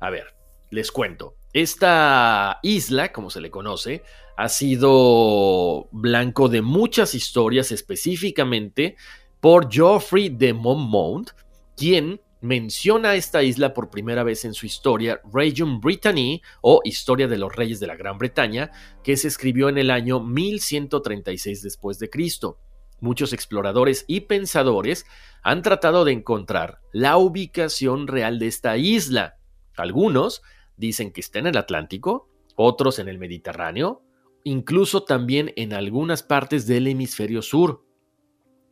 A 0.00 0.10
ver, 0.10 0.34
les 0.70 0.90
cuento. 0.90 1.36
Esta 1.52 2.58
isla, 2.64 3.12
como 3.12 3.30
se 3.30 3.40
le 3.40 3.52
conoce, 3.52 4.02
ha 4.36 4.48
sido 4.48 5.88
blanco 5.92 6.48
de 6.48 6.62
muchas 6.62 7.14
historias 7.14 7.70
específicamente 7.70 8.96
por 9.40 9.72
Geoffrey 9.72 10.30
de 10.30 10.52
Monmouth, 10.52 11.30
quien 11.76 12.20
menciona 12.46 13.16
esta 13.16 13.42
isla 13.42 13.74
por 13.74 13.90
primera 13.90 14.22
vez 14.22 14.44
en 14.44 14.54
su 14.54 14.66
historia 14.66 15.20
Regium 15.32 15.80
Britanniae 15.80 16.40
o 16.62 16.80
Historia 16.84 17.26
de 17.26 17.38
los 17.38 17.54
Reyes 17.54 17.80
de 17.80 17.88
la 17.88 17.96
Gran 17.96 18.18
Bretaña, 18.18 18.70
que 19.02 19.16
se 19.16 19.28
escribió 19.28 19.68
en 19.68 19.78
el 19.78 19.90
año 19.90 20.20
1136 20.20 21.62
después 21.62 21.98
de 21.98 22.08
Cristo. 22.08 22.60
Muchos 23.00 23.32
exploradores 23.32 24.04
y 24.06 24.20
pensadores 24.20 25.04
han 25.42 25.62
tratado 25.62 26.04
de 26.04 26.12
encontrar 26.12 26.80
la 26.92 27.18
ubicación 27.18 28.06
real 28.06 28.38
de 28.38 28.46
esta 28.46 28.76
isla. 28.76 29.38
Algunos 29.76 30.42
dicen 30.76 31.12
que 31.12 31.20
está 31.20 31.40
en 31.40 31.48
el 31.48 31.56
Atlántico, 31.56 32.30
otros 32.54 32.98
en 32.98 33.08
el 33.08 33.18
Mediterráneo, 33.18 34.02
incluso 34.44 35.02
también 35.02 35.52
en 35.56 35.74
algunas 35.74 36.22
partes 36.22 36.66
del 36.66 36.86
hemisferio 36.86 37.42
sur. 37.42 37.84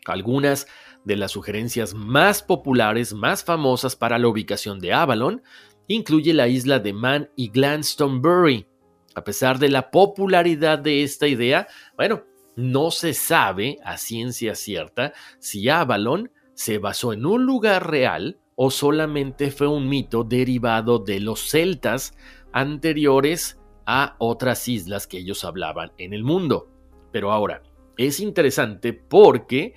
Algunas 0.06 0.66
de 1.04 1.16
las 1.16 1.32
sugerencias 1.32 1.94
más 1.94 2.42
populares, 2.42 3.12
más 3.12 3.44
famosas 3.44 3.96
para 3.96 4.18
la 4.18 4.28
ubicación 4.28 4.78
de 4.80 4.92
Avalon, 4.92 5.42
incluye 5.86 6.32
la 6.32 6.48
isla 6.48 6.78
de 6.78 6.92
Man 6.92 7.30
y 7.36 7.50
Glastonbury. 7.50 8.66
A 9.14 9.22
pesar 9.22 9.58
de 9.58 9.68
la 9.68 9.90
popularidad 9.90 10.78
de 10.78 11.02
esta 11.02 11.28
idea, 11.28 11.68
bueno, 11.96 12.24
no 12.56 12.90
se 12.90 13.14
sabe 13.14 13.78
a 13.84 13.98
ciencia 13.98 14.54
cierta 14.54 15.12
si 15.38 15.68
Avalon 15.68 16.30
se 16.54 16.78
basó 16.78 17.12
en 17.12 17.26
un 17.26 17.44
lugar 17.44 17.90
real 17.90 18.38
o 18.56 18.70
solamente 18.70 19.50
fue 19.50 19.66
un 19.66 19.88
mito 19.88 20.24
derivado 20.24 20.98
de 20.98 21.20
los 21.20 21.50
celtas 21.50 22.16
anteriores 22.52 23.60
a 23.86 24.16
otras 24.18 24.68
islas 24.68 25.06
que 25.06 25.18
ellos 25.18 25.44
hablaban 25.44 25.92
en 25.98 26.14
el 26.14 26.22
mundo. 26.22 26.70
Pero 27.12 27.32
ahora, 27.32 27.62
es 27.96 28.20
interesante 28.20 28.92
porque 28.92 29.74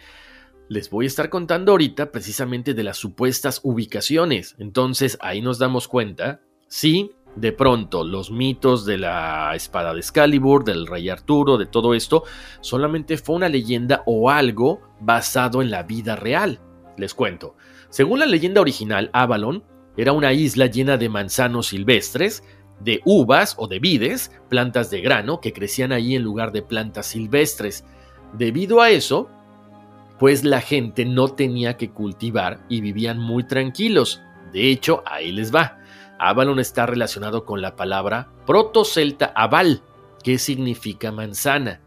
les 0.70 0.90
voy 0.90 1.06
a 1.06 1.08
estar 1.08 1.30
contando 1.30 1.72
ahorita 1.72 2.12
precisamente 2.12 2.74
de 2.74 2.84
las 2.84 2.98
supuestas 2.98 3.62
ubicaciones. 3.64 4.56
Entonces 4.60 5.18
ahí 5.22 5.42
nos 5.42 5.60
damos 5.60 5.88
cuenta 5.88 6.42
si 6.68 7.12
de 7.36 7.52
pronto 7.52 8.04
los 8.04 8.32
mitos 8.32 8.86
de 8.86 8.98
la 8.98 9.54
espada 9.56 9.94
de 9.94 10.00
Excalibur, 10.00 10.64
del 10.64 10.88
rey 10.88 11.10
Arturo, 11.10 11.58
de 11.58 11.68
todo 11.68 11.94
esto, 11.94 12.24
solamente 12.62 13.18
fue 13.18 13.36
una 13.36 13.48
leyenda 13.48 14.04
o 14.06 14.30
algo 14.30 14.82
basado 15.00 15.62
en 15.62 15.70
la 15.70 15.84
vida 15.84 16.16
real. 16.16 16.60
Les 16.98 17.14
cuento. 17.14 17.56
Según 17.90 18.20
la 18.20 18.26
leyenda 18.26 18.60
original, 18.60 19.12
Avalon 19.14 19.64
era 19.96 20.14
una 20.14 20.34
isla 20.34 20.66
llena 20.66 20.98
de 20.98 21.10
manzanos 21.10 21.68
silvestres, 21.68 22.44
de 22.80 23.02
uvas 23.06 23.56
o 23.58 23.68
de 23.68 23.80
vides, 23.80 24.32
plantas 24.50 24.90
de 24.90 25.02
grano 25.02 25.40
que 25.40 25.54
crecían 25.54 25.92
ahí 25.92 26.16
en 26.16 26.24
lugar 26.24 26.52
de 26.52 26.64
plantas 26.64 27.06
silvestres. 27.06 27.86
Debido 28.34 28.82
a 28.82 28.90
eso, 28.90 29.30
pues 30.20 30.44
la 30.44 30.62
gente 30.62 31.06
no 31.06 31.30
tenía 31.30 31.78
que 31.78 31.92
cultivar 31.92 32.60
y 32.70 32.82
vivían 32.82 33.20
muy 33.20 33.46
tranquilos. 33.46 34.22
De 34.52 34.70
hecho, 34.70 35.04
ahí 35.06 35.32
les 35.32 35.54
va. 35.54 35.80
Avalon 36.20 36.60
está 36.60 36.86
relacionado 36.86 37.46
con 37.46 37.62
la 37.62 37.76
palabra 37.76 38.32
proto-celta 38.46 39.32
aval, 39.36 39.84
que 40.24 40.38
significa 40.38 41.12
manzana. 41.12 41.82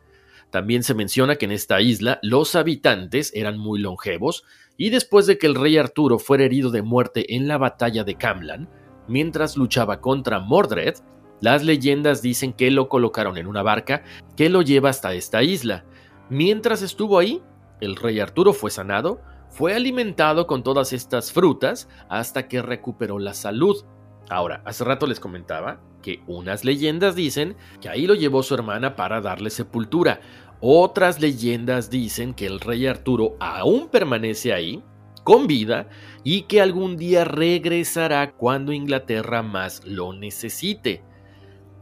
También 0.50 0.82
se 0.82 0.94
menciona 0.94 1.36
que 1.36 1.46
en 1.46 1.52
esta 1.52 1.80
isla 1.80 2.18
los 2.22 2.54
habitantes 2.54 3.32
eran 3.34 3.58
muy 3.58 3.80
longevos 3.80 4.44
y 4.76 4.90
después 4.90 5.26
de 5.26 5.38
que 5.38 5.46
el 5.46 5.54
rey 5.54 5.76
Arturo 5.78 6.18
fuera 6.18 6.44
herido 6.44 6.70
de 6.70 6.82
muerte 6.82 7.34
en 7.34 7.48
la 7.48 7.58
batalla 7.58 8.04
de 8.04 8.14
Camlan, 8.14 8.68
mientras 9.08 9.56
luchaba 9.56 10.00
contra 10.00 10.40
Mordred, 10.40 10.94
las 11.40 11.64
leyendas 11.64 12.22
dicen 12.22 12.52
que 12.52 12.70
lo 12.70 12.88
colocaron 12.88 13.36
en 13.38 13.46
una 13.46 13.62
barca 13.62 14.02
que 14.36 14.48
lo 14.48 14.62
lleva 14.62 14.90
hasta 14.90 15.14
esta 15.14 15.42
isla. 15.42 15.84
Mientras 16.28 16.82
estuvo 16.82 17.18
ahí, 17.18 17.42
el 17.80 17.96
rey 17.96 18.20
Arturo 18.20 18.52
fue 18.52 18.70
sanado, 18.70 19.20
fue 19.48 19.74
alimentado 19.74 20.46
con 20.46 20.62
todas 20.62 20.92
estas 20.92 21.32
frutas 21.32 21.88
hasta 22.08 22.48
que 22.48 22.62
recuperó 22.62 23.18
la 23.18 23.34
salud. 23.34 23.84
Ahora, 24.28 24.62
hace 24.64 24.84
rato 24.84 25.06
les 25.06 25.18
comentaba 25.18 25.80
que 26.02 26.22
unas 26.26 26.64
leyendas 26.64 27.16
dicen 27.16 27.56
que 27.80 27.88
ahí 27.88 28.06
lo 28.06 28.14
llevó 28.14 28.42
su 28.42 28.54
hermana 28.54 28.96
para 28.96 29.20
darle 29.20 29.50
sepultura. 29.50 30.20
Otras 30.60 31.20
leyendas 31.20 31.90
dicen 31.90 32.34
que 32.34 32.46
el 32.46 32.60
rey 32.60 32.86
Arturo 32.86 33.36
aún 33.40 33.88
permanece 33.88 34.52
ahí, 34.52 34.82
con 35.24 35.46
vida, 35.46 35.88
y 36.22 36.42
que 36.42 36.60
algún 36.60 36.96
día 36.96 37.24
regresará 37.24 38.32
cuando 38.32 38.72
Inglaterra 38.72 39.42
más 39.42 39.84
lo 39.84 40.12
necesite. 40.12 41.02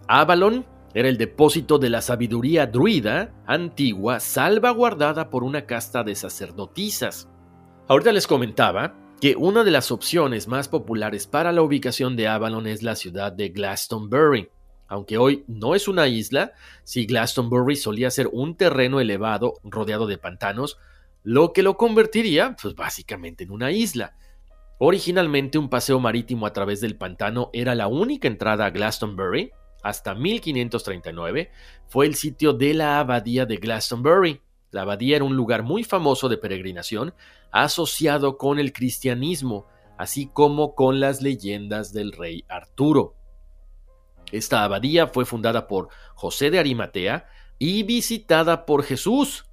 Avalon 0.07 0.65
era 0.94 1.09
el 1.09 1.18
depósito 1.18 1.79
de 1.79 1.90
la 1.90 2.01
sabiduría 2.01 2.66
druida 2.66 3.35
antigua 3.46 4.20
salvaguardada 4.20 5.31
por 5.31 5.44
una 5.44 5.66
casta 5.66 6.03
de 6.03 6.14
sacerdotisas. 6.14 7.29
Ahorita 7.88 8.12
les 8.12 8.27
comentaba 8.27 8.94
que 9.20 9.37
una 9.37 9.64
de 9.64 9.70
las 9.70 9.90
opciones 9.90 10.48
más 10.48 10.68
populares 10.68 11.27
para 11.27 11.53
la 11.53 11.62
ubicación 11.62 12.16
de 12.16 12.29
Avalon 12.29 12.66
es 12.66 12.83
la 12.83 12.96
ciudad 12.96 13.33
de 13.33 13.48
Glastonbury. 13.48 14.48
Aunque 14.87 15.18
hoy 15.18 15.44
no 15.48 15.74
es 15.74 15.88
una 15.88 16.09
isla, 16.09 16.53
si 16.85 17.05
Glastonbury 17.05 17.77
solía 17.77 18.11
ser 18.11 18.29
un 18.33 18.57
terreno 18.57 19.01
elevado 19.01 19.55
rodeado 19.64 20.07
de 20.07 20.18
pantanos, 20.18 20.79
lo 21.22 21.53
que 21.53 21.62
lo 21.62 21.77
convertiría 21.77 22.57
pues 22.61 22.74
básicamente 22.74 23.44
en 23.44 23.51
una 23.51 23.70
isla. 23.70 24.14
Originalmente 24.79 25.59
un 25.59 25.68
paseo 25.68 25.98
marítimo 25.98 26.46
a 26.46 26.53
través 26.53 26.81
del 26.81 26.96
pantano 26.96 27.51
era 27.53 27.74
la 27.74 27.88
única 27.88 28.29
entrada 28.29 28.66
a 28.66 28.70
Glastonbury, 28.70 29.51
hasta 29.83 30.14
1539 30.14 31.51
fue 31.87 32.07
el 32.07 32.14
sitio 32.14 32.53
de 32.53 32.75
la 32.75 33.01
abadía 33.01 33.47
de 33.47 33.57
Glastonbury. 33.57 34.41
La 34.71 34.83
abadía 34.83 35.17
era 35.17 35.25
un 35.25 35.37
lugar 35.37 35.62
muy 35.62 35.85
famoso 35.85 36.29
de 36.29 36.37
peregrinación 36.37 37.14
asociado 37.51 38.37
con 38.37 38.59
el 38.59 38.73
cristianismo, 38.73 39.67
así 39.97 40.27
como 40.27 40.75
con 40.75 41.01
las 41.01 41.23
leyendas 41.23 41.93
del 41.93 42.12
rey 42.12 42.45
Arturo. 42.49 43.14
Esta 44.31 44.64
abadía 44.64 45.07
fue 45.07 45.25
fundada 45.25 45.67
por 45.69 45.88
José 46.14 46.51
de 46.51 46.59
Arimatea 46.59 47.29
y 47.59 47.83
visitada 47.85 48.67
por 48.67 48.83
Jesús. 48.83 49.47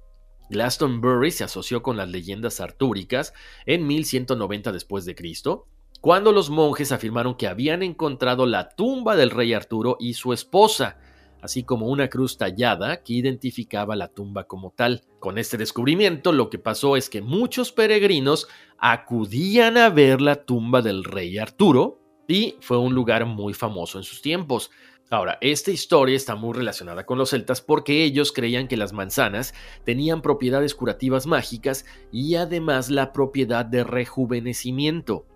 Glastonbury 0.50 1.30
se 1.30 1.44
asoció 1.44 1.82
con 1.82 1.96
las 1.96 2.08
leyendas 2.08 2.60
artúricas 2.60 3.32
en 3.64 3.86
1190 3.86 4.70
después 4.72 5.04
de 5.04 5.14
Cristo 5.14 5.66
cuando 6.06 6.30
los 6.30 6.50
monjes 6.50 6.92
afirmaron 6.92 7.34
que 7.34 7.48
habían 7.48 7.82
encontrado 7.82 8.46
la 8.46 8.68
tumba 8.68 9.16
del 9.16 9.30
rey 9.30 9.52
Arturo 9.54 9.96
y 9.98 10.14
su 10.14 10.32
esposa, 10.32 10.98
así 11.42 11.64
como 11.64 11.88
una 11.88 12.08
cruz 12.08 12.38
tallada 12.38 13.02
que 13.02 13.14
identificaba 13.14 13.96
la 13.96 14.06
tumba 14.06 14.44
como 14.44 14.70
tal. 14.70 15.02
Con 15.18 15.36
este 15.36 15.56
descubrimiento 15.56 16.30
lo 16.30 16.48
que 16.48 16.60
pasó 16.60 16.96
es 16.96 17.10
que 17.10 17.22
muchos 17.22 17.72
peregrinos 17.72 18.46
acudían 18.78 19.76
a 19.78 19.88
ver 19.90 20.20
la 20.20 20.44
tumba 20.44 20.80
del 20.80 21.02
rey 21.02 21.38
Arturo 21.38 21.98
y 22.28 22.54
fue 22.60 22.78
un 22.78 22.94
lugar 22.94 23.26
muy 23.26 23.52
famoso 23.52 23.98
en 23.98 24.04
sus 24.04 24.22
tiempos. 24.22 24.70
Ahora, 25.10 25.38
esta 25.40 25.72
historia 25.72 26.14
está 26.14 26.36
muy 26.36 26.54
relacionada 26.54 27.04
con 27.04 27.18
los 27.18 27.30
celtas 27.30 27.60
porque 27.60 28.04
ellos 28.04 28.30
creían 28.30 28.68
que 28.68 28.76
las 28.76 28.92
manzanas 28.92 29.54
tenían 29.82 30.22
propiedades 30.22 30.76
curativas 30.76 31.26
mágicas 31.26 31.84
y 32.12 32.36
además 32.36 32.90
la 32.90 33.12
propiedad 33.12 33.66
de 33.66 33.82
rejuvenecimiento. 33.82 35.26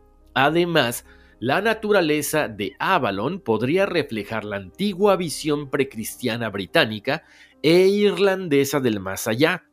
Además, 0.41 1.05
la 1.39 1.61
naturaleza 1.61 2.49
de 2.49 2.75
Avalon 2.79 3.41
podría 3.41 3.85
reflejar 3.85 4.47
la 4.47 4.57
antigua 4.57 5.17
visión 5.17 5.69
precristiana 5.69 6.49
británica 6.49 7.25
e 7.63 7.89
irlandesa 7.89 8.81
del 8.81 9.01
más 9.01 9.29
allá. 9.29 9.67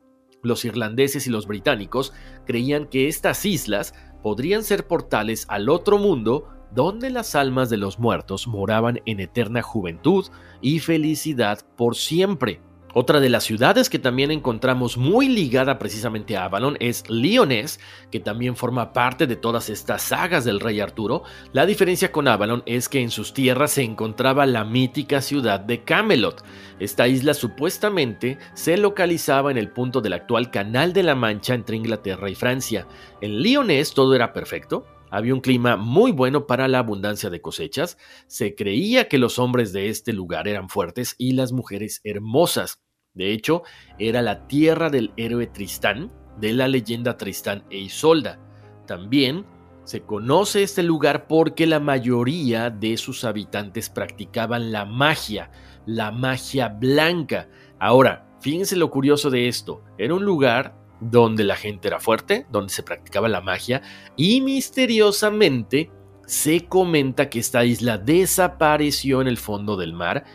Los 0.44 0.66
irlandeses 0.66 1.26
y 1.26 1.30
los 1.30 1.48
británicos 1.48 2.12
creían 2.46 2.88
que 2.88 3.08
estas 3.08 3.46
islas 3.46 3.94
podrían 4.22 4.66
ser 4.66 4.88
portales 4.88 5.46
al 5.48 5.70
otro 5.70 6.00
mundo 6.00 6.50
donde 6.74 7.12
las 7.12 7.36
almas 7.36 7.70
de 7.70 7.78
los 7.78 7.98
muertos 7.98 8.46
moraban 8.46 9.00
en 9.06 9.22
eterna 9.22 9.62
juventud 9.62 10.26
y 10.62 10.80
felicidad 10.80 11.66
por 11.78 11.96
siempre. 11.96 12.60
Otra 13.00 13.20
de 13.20 13.30
las 13.30 13.44
ciudades 13.44 13.92
que 13.92 14.00
también 14.00 14.32
encontramos 14.32 14.98
muy 14.98 15.30
ligada 15.30 15.78
precisamente 15.78 16.36
a 16.36 16.46
Avalon 16.46 16.78
es 16.80 17.08
Lyonés, 17.08 17.80
que 18.10 18.20
también 18.20 18.56
forma 18.56 18.92
parte 18.92 19.28
de 19.28 19.36
todas 19.36 19.70
estas 19.70 20.02
sagas 20.02 20.46
del 20.46 20.60
rey 20.60 20.80
Arturo. 20.80 21.22
La 21.54 21.68
diferencia 21.68 22.12
con 22.12 22.28
Avalon 22.28 22.64
es 22.66 22.90
que 22.90 23.00
en 23.00 23.12
sus 23.12 23.36
tierras 23.36 23.70
se 23.70 23.84
encontraba 23.84 24.48
la 24.48 24.66
mítica 24.66 25.22
ciudad 25.22 25.60
de 25.60 25.84
Camelot. 25.84 26.44
Esta 26.80 27.08
isla 27.08 27.36
supuestamente 27.36 28.40
se 28.56 28.78
localizaba 28.78 29.52
en 29.52 29.60
el 29.60 29.70
punto 29.70 30.02
del 30.02 30.14
actual 30.14 30.50
Canal 30.50 30.92
de 30.92 31.04
la 31.04 31.14
Mancha 31.14 31.54
entre 31.54 31.78
Inglaterra 31.78 32.32
y 32.32 32.34
Francia. 32.34 32.88
En 33.22 33.44
Lyonés 33.44 33.94
todo 33.94 34.16
era 34.16 34.34
perfecto, 34.34 34.88
había 35.12 35.36
un 35.36 35.42
clima 35.42 35.78
muy 35.78 36.12
bueno 36.12 36.48
para 36.48 36.68
la 36.68 36.80
abundancia 36.80 37.30
de 37.30 37.42
cosechas, 37.42 38.00
se 38.26 38.56
creía 38.56 39.08
que 39.08 39.20
los 39.20 39.38
hombres 39.38 39.72
de 39.72 39.90
este 39.90 40.14
lugar 40.14 40.48
eran 40.48 40.68
fuertes 40.68 41.14
y 41.20 41.34
las 41.34 41.52
mujeres 41.52 42.02
hermosas. 42.04 42.82
De 43.18 43.34
hecho, 43.34 43.64
era 44.00 44.22
la 44.22 44.48
tierra 44.48 44.90
del 44.90 45.12
héroe 45.18 45.48
Tristán, 45.48 46.12
de 46.40 46.54
la 46.54 46.68
leyenda 46.68 47.18
Tristán 47.18 47.64
e 47.70 47.80
Isolda. 47.80 48.40
También 48.86 49.46
se 49.84 50.02
conoce 50.02 50.64
este 50.64 50.84
lugar 50.84 51.28
porque 51.28 51.66
la 51.66 51.80
mayoría 51.80 52.70
de 52.70 52.98
sus 52.98 53.24
habitantes 53.24 53.90
practicaban 53.90 54.72
la 54.72 54.86
magia, 54.86 55.50
la 55.86 56.12
magia 56.12 56.68
blanca. 56.68 57.50
Ahora, 57.80 58.28
fíjense 58.40 58.76
lo 58.76 58.92
curioso 58.92 59.30
de 59.30 59.48
esto. 59.48 59.84
Era 59.98 60.14
un 60.14 60.26
lugar 60.26 60.76
donde 61.00 61.44
la 61.44 61.56
gente 61.56 61.88
era 61.88 62.00
fuerte, 62.00 62.46
donde 62.52 62.74
se 62.74 62.84
practicaba 62.84 63.30
la 63.30 63.42
magia 63.42 63.82
y 64.16 64.42
misteriosamente 64.42 65.90
se 66.26 66.66
comenta 66.66 67.30
que 67.30 67.40
esta 67.40 67.64
isla 67.64 67.98
desapareció 67.98 69.22
en 69.22 69.28
el 69.28 69.38
fondo 69.38 69.78
del 69.78 69.94
mar 69.94 70.26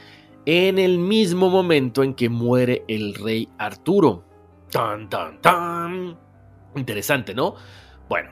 en 0.47 0.79
el 0.79 0.99
mismo 0.99 1.51
momento 1.51 2.03
en 2.03 2.15
que 2.15 2.29
muere 2.29 2.85
el 2.89 3.15
rey 3.15 3.49
Arturo. 3.59 4.25
Tan, 4.71 5.09
tan, 5.09 5.41
tan. 5.41 6.19
Interesante, 6.75 7.35
¿no? 7.35 7.55
Bueno, 8.09 8.31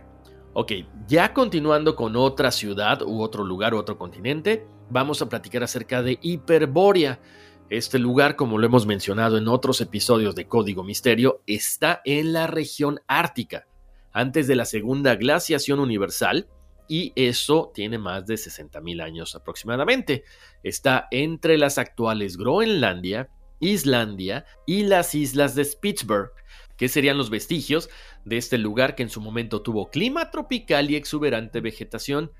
ok, 0.54 0.72
ya 1.06 1.32
continuando 1.32 1.94
con 1.94 2.16
otra 2.16 2.50
ciudad 2.50 3.02
u 3.02 3.20
otro 3.20 3.44
lugar 3.44 3.74
u 3.74 3.78
otro 3.78 3.96
continente, 3.98 4.66
vamos 4.88 5.22
a 5.22 5.28
platicar 5.28 5.62
acerca 5.62 6.02
de 6.02 6.18
Hiperbórea. 6.22 7.20
Este 7.68 8.00
lugar, 8.00 8.34
como 8.34 8.58
lo 8.58 8.66
hemos 8.66 8.86
mencionado 8.86 9.38
en 9.38 9.46
otros 9.46 9.80
episodios 9.80 10.34
de 10.34 10.48
Código 10.48 10.82
Misterio, 10.82 11.42
está 11.46 12.00
en 12.04 12.32
la 12.32 12.48
región 12.48 13.00
ártica, 13.06 13.66
antes 14.12 14.48
de 14.48 14.56
la 14.56 14.64
segunda 14.64 15.14
glaciación 15.14 15.78
universal, 15.78 16.48
y 16.90 17.12
eso 17.14 17.70
tiene 17.72 17.98
más 17.98 18.26
de 18.26 18.34
60.000 18.34 19.00
años 19.00 19.36
aproximadamente. 19.36 20.24
Está 20.64 21.06
entre 21.12 21.56
las 21.56 21.78
actuales 21.78 22.36
Groenlandia, 22.36 23.30
Islandia 23.60 24.44
y 24.66 24.82
las 24.82 25.14
islas 25.14 25.54
de 25.54 25.64
Spitzberg, 25.64 26.32
que 26.76 26.88
serían 26.88 27.16
los 27.16 27.30
vestigios 27.30 27.90
de 28.24 28.38
este 28.38 28.58
lugar 28.58 28.96
que 28.96 29.04
en 29.04 29.08
su 29.08 29.20
momento 29.20 29.62
tuvo 29.62 29.88
clima 29.88 30.32
tropical 30.32 30.90
y 30.90 30.96
exuberante 30.96 31.60
vegetación, 31.60 32.32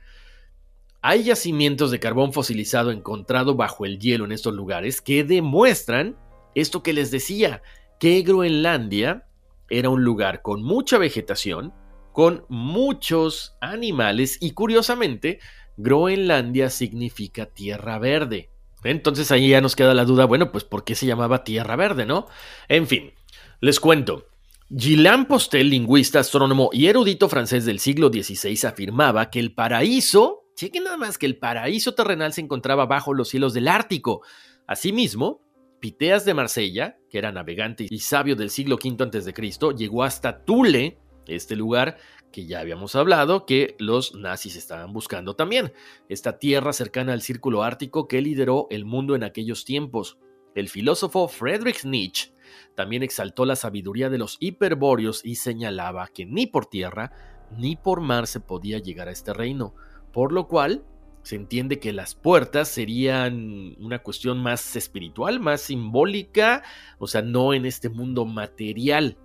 hay 1.01 1.23
yacimientos 1.23 1.93
de 1.93 2.01
carbón 2.01 2.33
fosilizado 2.33 2.91
encontrado 2.91 3.55
bajo 3.55 3.87
el 3.87 4.01
hielo 4.01 4.25
en 4.25 4.33
estos 4.33 4.53
lugares 4.53 5.01
que 5.01 5.23
demuestran 5.23 6.17
esto 6.57 6.83
que 6.83 6.93
les 6.93 7.13
decía, 7.13 7.63
que 8.01 8.21
Groenlandia 8.23 9.29
era 9.69 9.91
un 9.91 10.03
lugar 10.03 10.43
con 10.43 10.65
mucha 10.65 10.99
vegetación, 10.99 11.73
con 12.13 12.45
muchos 12.49 13.57
animales 13.61 14.39
y 14.41 14.53
curiosamente 14.53 15.41
Groenlandia 15.77 16.71
significa 16.71 17.47
tierra 17.47 17.99
verde. 17.99 18.51
Entonces 18.83 19.31
ahí 19.31 19.51
ya 19.51 19.61
nos 19.61 19.77
queda 19.77 19.95
la 19.95 20.05
duda, 20.05 20.25
bueno, 20.25 20.53
pues 20.53 20.65
¿por 20.65 20.85
qué 20.85 20.95
se 20.95 21.07
llamaba 21.07 21.45
tierra 21.45 21.77
verde, 21.77 22.07
no? 22.07 22.27
En 22.69 22.87
fin, 22.87 23.13
les 23.61 23.79
cuento. 23.81 24.27
Gilles 24.75 25.27
Postel, 25.29 25.69
lingüista, 25.71 26.21
astrónomo 26.21 26.71
y 26.73 26.87
erudito 26.87 27.29
francés 27.29 27.65
del 27.65 27.81
siglo 27.81 28.09
XVI, 28.09 28.69
afirmaba 28.69 29.29
que 29.29 29.41
el 29.41 29.53
paraíso 29.53 30.41
Chequen 30.61 30.85
nada 30.85 30.99
más 30.99 31.17
que 31.17 31.25
el 31.25 31.39
paraíso 31.39 31.95
terrenal 31.95 32.35
se 32.35 32.43
encontraba 32.43 32.85
bajo 32.85 33.15
los 33.15 33.31
cielos 33.31 33.55
del 33.55 33.67
Ártico. 33.67 34.21
Asimismo, 34.67 35.41
Piteas 35.81 36.27
de 36.27 36.35
Marsella, 36.35 36.99
que 37.09 37.17
era 37.17 37.33
navegante 37.33 37.87
y 37.89 37.99
sabio 38.01 38.37
del 38.37 38.51
siglo 38.51 38.77
V 38.77 39.03
a.C., 39.03 39.75
llegó 39.75 40.05
hasta 40.05 40.45
Tule, 40.45 40.99
este 41.27 41.57
lugar 41.57 41.99
que 42.33 42.47
ya 42.47 42.61
habíamos 42.61 42.95
hablado 42.95 43.47
que 43.47 43.77
los 43.79 44.15
nazis 44.15 44.57
estaban 44.57 44.93
buscando 44.93 45.35
también, 45.35 45.73
esta 46.09 46.39
tierra 46.39 46.73
cercana 46.73 47.13
al 47.13 47.23
círculo 47.23 47.63
ártico 47.63 48.09
que 48.09 48.21
lideró 48.21 48.67
el 48.71 48.85
mundo 48.85 49.15
en 49.15 49.25
aquellos 49.25 49.65
tiempos. 49.65 50.19
El 50.55 50.69
filósofo 50.69 51.29
Friedrich 51.29 51.85
Nietzsche 51.85 52.33
también 52.75 53.03
exaltó 53.03 53.45
la 53.45 53.57
sabiduría 53.57 54.11
de 54.11 54.19
los 54.19 54.37
hiperbóreos 54.41 55.25
y 55.25 55.37
señalaba 55.37 56.09
que 56.09 56.27
ni 56.27 56.47
por 56.47 56.67
tierra 56.67 57.13
ni 57.57 57.77
por 57.77 58.01
mar 58.01 58.27
se 58.27 58.41
podía 58.41 58.79
llegar 58.79 59.09
a 59.09 59.13
este 59.13 59.33
reino, 59.33 59.75
por 60.13 60.33
lo 60.33 60.49
cual 60.49 60.85
se 61.23 61.37
entiende 61.37 61.81
que 61.81 61.93
las 61.93 62.15
puertas 62.15 62.69
serían 62.69 63.77
una 63.79 64.01
cuestión 64.01 64.39
más 64.39 64.77
espiritual, 64.77 65.39
más 65.39 65.61
simbólica, 65.61 66.63
o 66.99 67.07
sea, 67.07 67.23
no 67.23 67.53
en 67.53 67.67
este 67.67 67.89
mundo 67.89 68.25
material. 68.25 69.19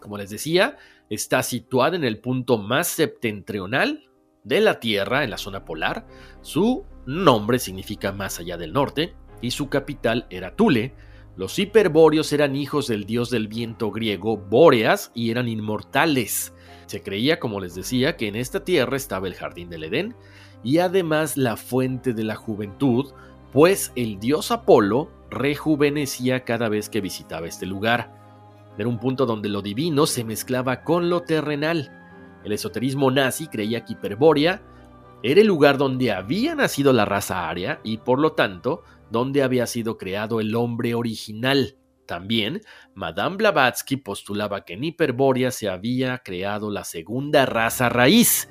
Como 0.00 0.18
les 0.18 0.30
decía, 0.30 0.76
está 1.10 1.42
situada 1.42 1.96
en 1.96 2.04
el 2.04 2.18
punto 2.18 2.58
más 2.58 2.88
septentrional 2.88 4.10
de 4.44 4.60
la 4.60 4.80
Tierra, 4.80 5.24
en 5.24 5.30
la 5.30 5.38
zona 5.38 5.64
polar. 5.64 6.06
Su 6.40 6.84
nombre 7.06 7.58
significa 7.58 8.12
más 8.12 8.38
allá 8.40 8.56
del 8.56 8.72
norte 8.72 9.14
y 9.40 9.50
su 9.50 9.68
capital 9.68 10.26
era 10.30 10.54
Tule. 10.54 10.94
Los 11.36 11.58
hiperbóreos 11.58 12.32
eran 12.32 12.56
hijos 12.56 12.86
del 12.86 13.04
dios 13.04 13.30
del 13.30 13.48
viento 13.48 13.90
griego 13.90 14.36
Bóreas 14.36 15.10
y 15.14 15.30
eran 15.30 15.48
inmortales. 15.48 16.54
Se 16.86 17.02
creía, 17.02 17.38
como 17.38 17.60
les 17.60 17.74
decía, 17.74 18.16
que 18.16 18.28
en 18.28 18.36
esta 18.36 18.64
tierra 18.64 18.96
estaba 18.96 19.26
el 19.26 19.34
jardín 19.34 19.68
del 19.68 19.84
Edén 19.84 20.14
y 20.62 20.78
además 20.78 21.36
la 21.36 21.56
fuente 21.56 22.14
de 22.14 22.24
la 22.24 22.36
juventud, 22.36 23.12
pues 23.52 23.92
el 23.96 24.18
dios 24.18 24.50
Apolo 24.50 25.10
rejuvenecía 25.30 26.44
cada 26.44 26.68
vez 26.68 26.88
que 26.88 27.00
visitaba 27.00 27.46
este 27.46 27.66
lugar. 27.66 28.15
Era 28.78 28.88
un 28.88 28.98
punto 28.98 29.26
donde 29.26 29.48
lo 29.48 29.62
divino 29.62 30.06
se 30.06 30.24
mezclaba 30.24 30.82
con 30.84 31.08
lo 31.08 31.22
terrenal. 31.22 31.90
El 32.44 32.52
esoterismo 32.52 33.10
nazi 33.10 33.48
creía 33.48 33.84
que 33.84 33.94
Hiperbórea 33.94 34.62
era 35.22 35.40
el 35.40 35.46
lugar 35.46 35.78
donde 35.78 36.12
había 36.12 36.54
nacido 36.54 36.92
la 36.92 37.04
raza 37.04 37.48
aria 37.48 37.80
y 37.82 37.98
por 37.98 38.20
lo 38.20 38.32
tanto 38.32 38.82
donde 39.10 39.42
había 39.42 39.66
sido 39.66 39.96
creado 39.96 40.40
el 40.40 40.54
hombre 40.54 40.94
original. 40.94 41.76
También, 42.06 42.60
Madame 42.94 43.36
Blavatsky 43.36 43.96
postulaba 43.96 44.64
que 44.64 44.74
en 44.74 44.84
Hiperbórea 44.84 45.50
se 45.50 45.68
había 45.68 46.18
creado 46.18 46.70
la 46.70 46.84
segunda 46.84 47.46
raza 47.46 47.88
raíz, 47.88 48.48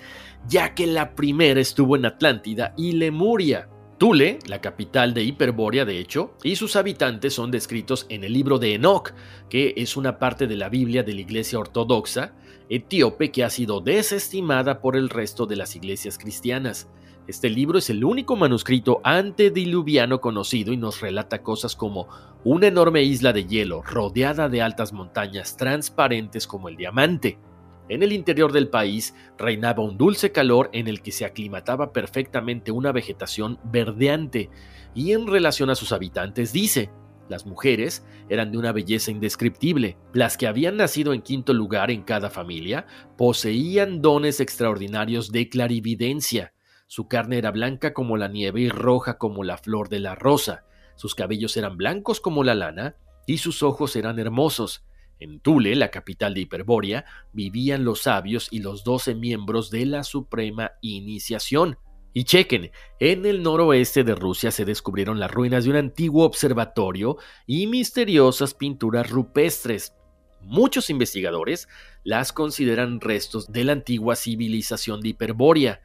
ya 0.47 0.75
que 0.75 0.87
la 0.87 1.15
primera 1.15 1.61
estuvo 1.61 1.95
en 1.95 2.05
Atlántida 2.05 2.73
y 2.75 2.91
Lemuria. 2.93 3.69
Tule, 3.97 4.39
la 4.47 4.59
capital 4.59 5.13
de 5.13 5.23
Hiperbórea 5.23 5.85
de 5.85 5.99
hecho, 5.99 6.33
y 6.43 6.57
sus 6.57 6.75
habitantes 6.75 7.33
son 7.33 7.49
descritos 7.49 8.05
en 8.09 8.25
el 8.25 8.33
libro 8.33 8.59
de 8.59 8.73
Enoch, 8.73 9.13
que 9.49 9.73
es 9.77 9.95
una 9.95 10.19
parte 10.19 10.47
de 10.47 10.57
la 10.57 10.67
Biblia 10.67 11.03
de 11.03 11.13
la 11.13 11.21
Iglesia 11.21 11.59
Ortodoxa 11.59 12.33
etíope 12.69 13.31
que 13.31 13.43
ha 13.43 13.49
sido 13.49 13.79
desestimada 13.79 14.81
por 14.81 14.95
el 14.95 15.09
resto 15.09 15.45
de 15.45 15.55
las 15.55 15.75
iglesias 15.75 16.17
cristianas. 16.17 16.89
Este 17.27 17.49
libro 17.49 17.79
es 17.79 17.89
el 17.89 18.03
único 18.03 18.35
manuscrito 18.35 19.01
antediluviano 19.03 20.21
conocido 20.21 20.73
y 20.73 20.77
nos 20.77 21.01
relata 21.01 21.41
cosas 21.41 21.75
como 21.75 22.07
una 22.43 22.67
enorme 22.67 23.03
isla 23.03 23.33
de 23.33 23.45
hielo 23.45 23.81
rodeada 23.81 24.49
de 24.49 24.61
altas 24.61 24.93
montañas 24.93 25.57
transparentes 25.57 26.47
como 26.47 26.69
el 26.69 26.75
diamante. 26.75 27.39
En 27.87 28.01
el 28.01 28.13
interior 28.13 28.51
del 28.51 28.67
país 28.67 29.13
reinaba 29.37 29.83
un 29.83 29.97
dulce 29.97 30.31
calor 30.31 30.69
en 30.73 30.87
el 30.87 31.01
que 31.01 31.11
se 31.11 31.25
aclimataba 31.25 31.93
perfectamente 31.93 32.71
una 32.71 32.91
vegetación 32.91 33.59
verdeante, 33.63 34.49
y 34.95 35.11
en 35.11 35.27
relación 35.27 35.69
a 35.69 35.75
sus 35.75 35.91
habitantes 35.91 36.51
dice, 36.51 36.89
las 37.27 37.45
mujeres 37.45 38.05
eran 38.29 38.51
de 38.51 38.57
una 38.57 38.71
belleza 38.71 39.11
indescriptible. 39.11 39.97
Las 40.13 40.37
que 40.37 40.47
habían 40.47 40.77
nacido 40.77 41.13
en 41.13 41.21
quinto 41.21 41.53
lugar 41.53 41.89
en 41.89 42.03
cada 42.03 42.29
familia 42.29 42.85
poseían 43.17 44.01
dones 44.01 44.39
extraordinarios 44.39 45.31
de 45.31 45.49
clarividencia. 45.49 46.53
Su 46.87 47.07
carne 47.07 47.39
era 47.39 47.49
blanca 47.49 47.93
como 47.93 48.15
la 48.15 48.27
nieve 48.27 48.61
y 48.61 48.69
roja 48.69 49.17
como 49.17 49.43
la 49.43 49.57
flor 49.57 49.89
de 49.89 49.99
la 49.99 50.13
rosa. 50.13 50.65
Sus 50.95 51.15
cabellos 51.15 51.57
eran 51.57 51.77
blancos 51.77 52.21
como 52.21 52.43
la 52.43 52.53
lana 52.53 52.95
y 53.25 53.39
sus 53.39 53.63
ojos 53.63 53.95
eran 53.95 54.19
hermosos. 54.19 54.85
En 55.19 55.39
Tule, 55.39 55.75
la 55.75 55.91
capital 55.91 56.33
de 56.33 56.41
Hiperbórea, 56.41 57.05
vivían 57.31 57.85
los 57.85 58.01
sabios 58.01 58.47
y 58.51 58.59
los 58.59 58.83
doce 58.83 59.15
miembros 59.15 59.71
de 59.71 59.85
la 59.85 60.03
Suprema 60.03 60.73
Iniciación. 60.81 61.77
Y 62.17 62.23
chequen, 62.23 62.71
en 62.99 63.25
el 63.25 63.43
noroeste 63.43 64.03
de 64.03 64.15
Rusia 64.15 64.51
se 64.51 64.63
descubrieron 64.63 65.19
las 65.19 65.31
ruinas 65.31 65.65
de 65.65 65.71
un 65.71 65.75
antiguo 65.75 66.25
observatorio 66.25 67.17
y 67.45 67.67
misteriosas 67.67 68.53
pinturas 68.53 69.09
rupestres. 69.09 69.93
Muchos 70.41 70.89
investigadores 70.89 71.67
las 72.03 72.31
consideran 72.31 73.01
restos 73.01 73.51
de 73.51 73.63
la 73.63 73.73
antigua 73.73 74.15
civilización 74.15 75.01
de 75.01 75.09
Hiperbórea. 75.09 75.81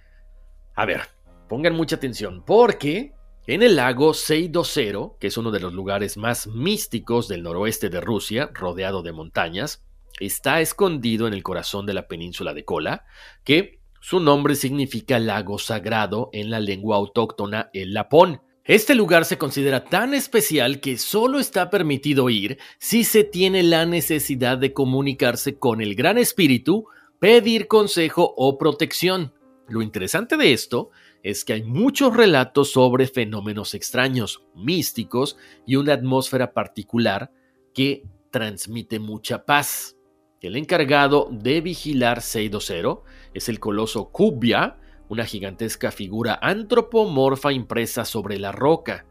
A 0.75 0.87
ver, 0.87 1.03
pongan 1.49 1.75
mucha 1.75 1.97
atención, 1.97 2.45
porque 2.45 3.13
en 3.51 3.65
el 3.65 3.75
lago 3.75 4.15
Seidosero, 4.15 5.17
que 5.19 5.27
es 5.27 5.37
uno 5.37 5.51
de 5.51 5.59
los 5.59 5.75
lugares 5.75 6.17
más 6.17 6.47
místicos 6.47 7.27
del 7.27 7.43
noroeste 7.43 7.91
de 7.91 8.01
Rusia, 8.01 8.49
rodeado 8.55 9.03
de 9.03 9.11
montañas, 9.11 9.83
está 10.21 10.61
escondido 10.61 11.27
en 11.27 11.35
el 11.35 11.43
corazón 11.43 11.85
de 11.85 11.93
la 11.93 12.07
península 12.07 12.55
de 12.55 12.65
Kola, 12.65 13.05
que 13.43 13.81
su 14.01 14.21
nombre 14.21 14.55
significa 14.55 15.19
lago 15.19 15.59
sagrado 15.59 16.31
en 16.33 16.49
la 16.49 16.61
lengua 16.61 16.97
autóctona 16.97 17.71
el 17.73 17.93
lapón. 17.93 18.41
Este 18.65 18.95
lugar 18.95 19.25
se 19.25 19.37
considera 19.37 19.85
tan 19.85 20.15
especial 20.15 20.79
que 20.79 20.97
solo 20.97 21.41
está 21.41 21.71
permitido 21.71 22.31
ir 22.31 22.57
si 22.79 23.03
se 23.03 23.25
tiene 23.25 23.65
la 23.65 23.85
necesidad 23.85 24.59
de 24.59 24.73
comunicarse 24.73 25.59
con 25.59 25.81
el 25.81 25.97
Gran 25.97 26.19
Espíritu, 26.19 26.85
pedir 27.19 27.67
consejo 27.67 28.33
o 28.37 28.59
protección. 28.59 29.35
Lo 29.67 29.83
interesante 29.83 30.37
de 30.37 30.53
esto 30.53 30.91
es 31.23 31.45
que 31.45 31.53
hay 31.53 31.63
muchos 31.63 32.17
relatos 32.17 32.73
sobre 32.73 33.07
fenómenos 33.07 33.75
extraños, 33.75 34.43
místicos 34.55 35.37
y 35.67 35.77
una 35.77 35.95
atmósfera 35.95 36.53
particular 36.53 37.31
que 37.75 38.05
transmite 38.31 38.99
mucha 38.99 39.45
paz. 39.45 39.97
El 40.41 40.57
encargado 40.57 41.29
de 41.31 41.61
vigilar 41.61 42.23
Seido 42.23 42.61
Zero 42.61 43.05
es 43.35 43.49
el 43.49 43.61
coloso 43.61 44.11
Kubia, 44.11 44.79
una 45.09 45.27
gigantesca 45.27 45.91
figura 45.91 46.39
antropomorfa 46.41 47.53
impresa 47.53 48.05
sobre 48.05 48.39
la 48.39 48.53
roca. 48.53 49.05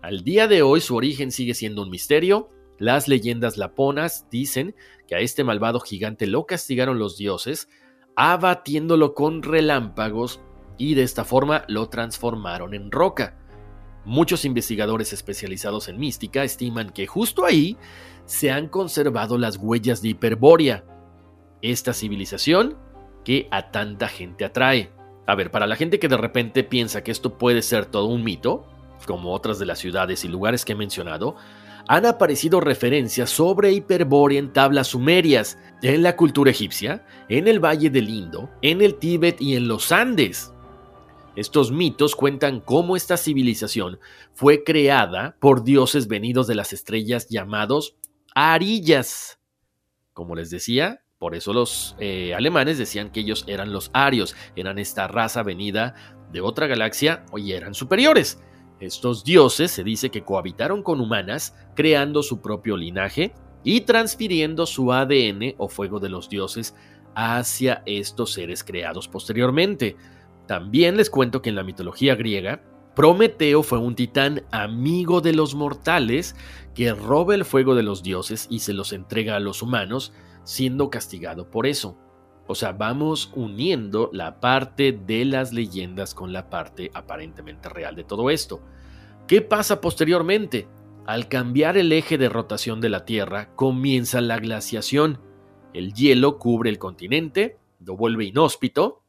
Al 0.00 0.22
día 0.22 0.48
de 0.48 0.62
hoy 0.62 0.80
su 0.80 0.96
origen 0.96 1.32
sigue 1.32 1.54
siendo 1.54 1.82
un 1.82 1.90
misterio. 1.90 2.48
Las 2.78 3.08
leyendas 3.08 3.56
laponas 3.56 4.26
dicen 4.30 4.74
que 5.06 5.16
a 5.16 5.20
este 5.20 5.44
malvado 5.44 5.80
gigante 5.80 6.26
lo 6.26 6.46
castigaron 6.46 6.98
los 6.98 7.18
dioses, 7.18 7.68
abatiéndolo 8.16 9.14
con 9.14 9.42
relámpagos 9.42 10.40
y 10.78 10.94
de 10.94 11.02
esta 11.02 11.24
forma 11.24 11.64
lo 11.68 11.88
transformaron 11.88 12.74
en 12.74 12.90
roca. 12.90 13.36
Muchos 14.04 14.44
investigadores 14.44 15.12
especializados 15.12 15.88
en 15.88 15.98
mística 15.98 16.44
estiman 16.44 16.90
que 16.90 17.06
justo 17.06 17.44
ahí 17.44 17.76
se 18.26 18.50
han 18.50 18.68
conservado 18.68 19.38
las 19.38 19.56
huellas 19.56 20.02
de 20.02 20.08
Hiperbórea, 20.10 20.84
esta 21.62 21.92
civilización 21.92 22.76
que 23.24 23.48
a 23.50 23.70
tanta 23.70 24.08
gente 24.08 24.44
atrae. 24.44 24.92
A 25.26 25.34
ver, 25.34 25.50
para 25.50 25.66
la 25.66 25.76
gente 25.76 25.98
que 25.98 26.08
de 26.08 26.16
repente 26.16 26.64
piensa 26.64 27.02
que 27.02 27.10
esto 27.10 27.38
puede 27.38 27.62
ser 27.62 27.86
todo 27.86 28.06
un 28.06 28.22
mito, 28.22 28.66
como 29.06 29.32
otras 29.32 29.58
de 29.58 29.66
las 29.66 29.78
ciudades 29.78 30.24
y 30.24 30.28
lugares 30.28 30.64
que 30.64 30.72
he 30.72 30.76
mencionado, 30.76 31.36
han 31.86 32.06
aparecido 32.06 32.60
referencias 32.60 33.30
sobre 33.30 33.72
Hiperbórea 33.72 34.38
en 34.38 34.52
tablas 34.52 34.88
sumerias, 34.88 35.58
en 35.82 36.02
la 36.02 36.16
cultura 36.16 36.50
egipcia, 36.50 37.06
en 37.28 37.46
el 37.46 37.62
Valle 37.62 37.90
del 37.90 38.08
Indo, 38.08 38.50
en 38.62 38.80
el 38.80 38.94
Tíbet 38.96 39.40
y 39.40 39.56
en 39.56 39.68
los 39.68 39.92
Andes. 39.92 40.53
Estos 41.36 41.72
mitos 41.72 42.14
cuentan 42.14 42.60
cómo 42.60 42.96
esta 42.96 43.16
civilización 43.16 43.98
fue 44.32 44.62
creada 44.62 45.36
por 45.40 45.64
dioses 45.64 46.06
venidos 46.06 46.46
de 46.46 46.54
las 46.54 46.72
estrellas 46.72 47.28
llamados 47.28 47.96
arillas. 48.34 49.40
Como 50.12 50.36
les 50.36 50.50
decía, 50.50 51.04
por 51.18 51.34
eso 51.34 51.52
los 51.52 51.96
eh, 51.98 52.34
alemanes 52.34 52.78
decían 52.78 53.10
que 53.10 53.20
ellos 53.20 53.44
eran 53.48 53.72
los 53.72 53.90
arios, 53.92 54.36
eran 54.54 54.78
esta 54.78 55.08
raza 55.08 55.42
venida 55.42 55.94
de 56.30 56.40
otra 56.40 56.66
galaxia 56.66 57.24
y 57.36 57.52
eran 57.52 57.74
superiores. 57.74 58.40
Estos 58.78 59.24
dioses 59.24 59.70
se 59.70 59.82
dice 59.82 60.10
que 60.10 60.24
cohabitaron 60.24 60.82
con 60.82 61.00
humanas, 61.00 61.56
creando 61.74 62.22
su 62.22 62.40
propio 62.40 62.76
linaje 62.76 63.32
y 63.62 63.82
transfiriendo 63.82 64.66
su 64.66 64.92
ADN 64.92 65.54
o 65.58 65.68
fuego 65.68 65.98
de 65.98 66.10
los 66.10 66.28
dioses 66.28 66.74
hacia 67.14 67.82
estos 67.86 68.32
seres 68.32 68.62
creados 68.62 69.08
posteriormente. 69.08 69.96
También 70.46 70.96
les 70.96 71.10
cuento 71.10 71.42
que 71.42 71.50
en 71.50 71.56
la 71.56 71.64
mitología 71.64 72.14
griega, 72.14 72.62
Prometeo 72.94 73.62
fue 73.64 73.78
un 73.78 73.96
titán 73.96 74.44
amigo 74.52 75.20
de 75.20 75.32
los 75.32 75.54
mortales 75.54 76.36
que 76.74 76.92
roba 76.94 77.34
el 77.34 77.44
fuego 77.44 77.74
de 77.74 77.82
los 77.82 78.02
dioses 78.02 78.46
y 78.50 78.60
se 78.60 78.72
los 78.72 78.92
entrega 78.92 79.34
a 79.34 79.40
los 79.40 79.62
humanos, 79.62 80.12
siendo 80.44 80.90
castigado 80.90 81.50
por 81.50 81.66
eso. 81.66 81.98
O 82.46 82.54
sea, 82.54 82.72
vamos 82.72 83.32
uniendo 83.34 84.10
la 84.12 84.38
parte 84.38 84.92
de 84.92 85.24
las 85.24 85.52
leyendas 85.52 86.14
con 86.14 86.32
la 86.32 86.50
parte 86.50 86.90
aparentemente 86.94 87.68
real 87.68 87.96
de 87.96 88.04
todo 88.04 88.30
esto. 88.30 88.60
¿Qué 89.26 89.40
pasa 89.40 89.80
posteriormente? 89.80 90.68
Al 91.06 91.28
cambiar 91.28 91.76
el 91.76 91.90
eje 91.92 92.16
de 92.16 92.28
rotación 92.28 92.80
de 92.80 92.90
la 92.90 93.04
Tierra, 93.04 93.54
comienza 93.56 94.20
la 94.20 94.38
glaciación. 94.38 95.20
El 95.72 95.94
hielo 95.94 96.38
cubre 96.38 96.70
el 96.70 96.78
continente, 96.78 97.58
lo 97.80 97.96
vuelve 97.96 98.26
inhóspito, 98.26 99.03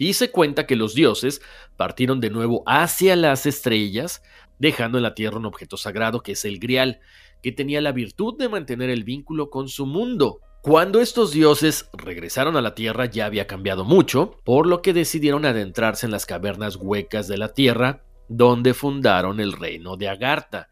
y 0.00 0.14
se 0.14 0.30
cuenta 0.30 0.66
que 0.66 0.76
los 0.76 0.94
dioses 0.94 1.42
partieron 1.76 2.20
de 2.20 2.30
nuevo 2.30 2.62
hacia 2.64 3.16
las 3.16 3.44
estrellas, 3.44 4.22
dejando 4.58 4.96
en 4.96 5.02
la 5.02 5.14
Tierra 5.14 5.36
un 5.36 5.44
objeto 5.44 5.76
sagrado 5.76 6.22
que 6.22 6.32
es 6.32 6.46
el 6.46 6.58
Grial, 6.58 7.00
que 7.42 7.52
tenía 7.52 7.82
la 7.82 7.92
virtud 7.92 8.38
de 8.38 8.48
mantener 8.48 8.88
el 8.88 9.04
vínculo 9.04 9.50
con 9.50 9.68
su 9.68 9.84
mundo. 9.84 10.40
Cuando 10.62 11.02
estos 11.02 11.32
dioses 11.32 11.90
regresaron 11.92 12.56
a 12.56 12.62
la 12.62 12.74
Tierra 12.74 13.04
ya 13.04 13.26
había 13.26 13.46
cambiado 13.46 13.84
mucho, 13.84 14.38
por 14.42 14.66
lo 14.66 14.80
que 14.80 14.94
decidieron 14.94 15.44
adentrarse 15.44 16.06
en 16.06 16.12
las 16.12 16.24
cavernas 16.24 16.76
huecas 16.76 17.28
de 17.28 17.36
la 17.36 17.52
Tierra, 17.52 18.02
donde 18.26 18.72
fundaron 18.72 19.38
el 19.38 19.52
reino 19.52 19.98
de 19.98 20.08
Agartha. 20.08 20.70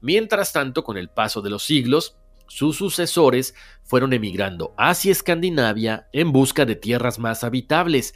Mientras 0.00 0.54
tanto, 0.54 0.84
con 0.84 0.96
el 0.96 1.10
paso 1.10 1.42
de 1.42 1.50
los 1.50 1.64
siglos, 1.64 2.16
sus 2.46 2.78
sucesores 2.78 3.54
fueron 3.84 4.14
emigrando 4.14 4.74
hacia 4.78 5.12
Escandinavia 5.12 6.08
en 6.14 6.32
busca 6.32 6.64
de 6.64 6.76
tierras 6.76 7.18
más 7.18 7.44
habitables, 7.44 8.14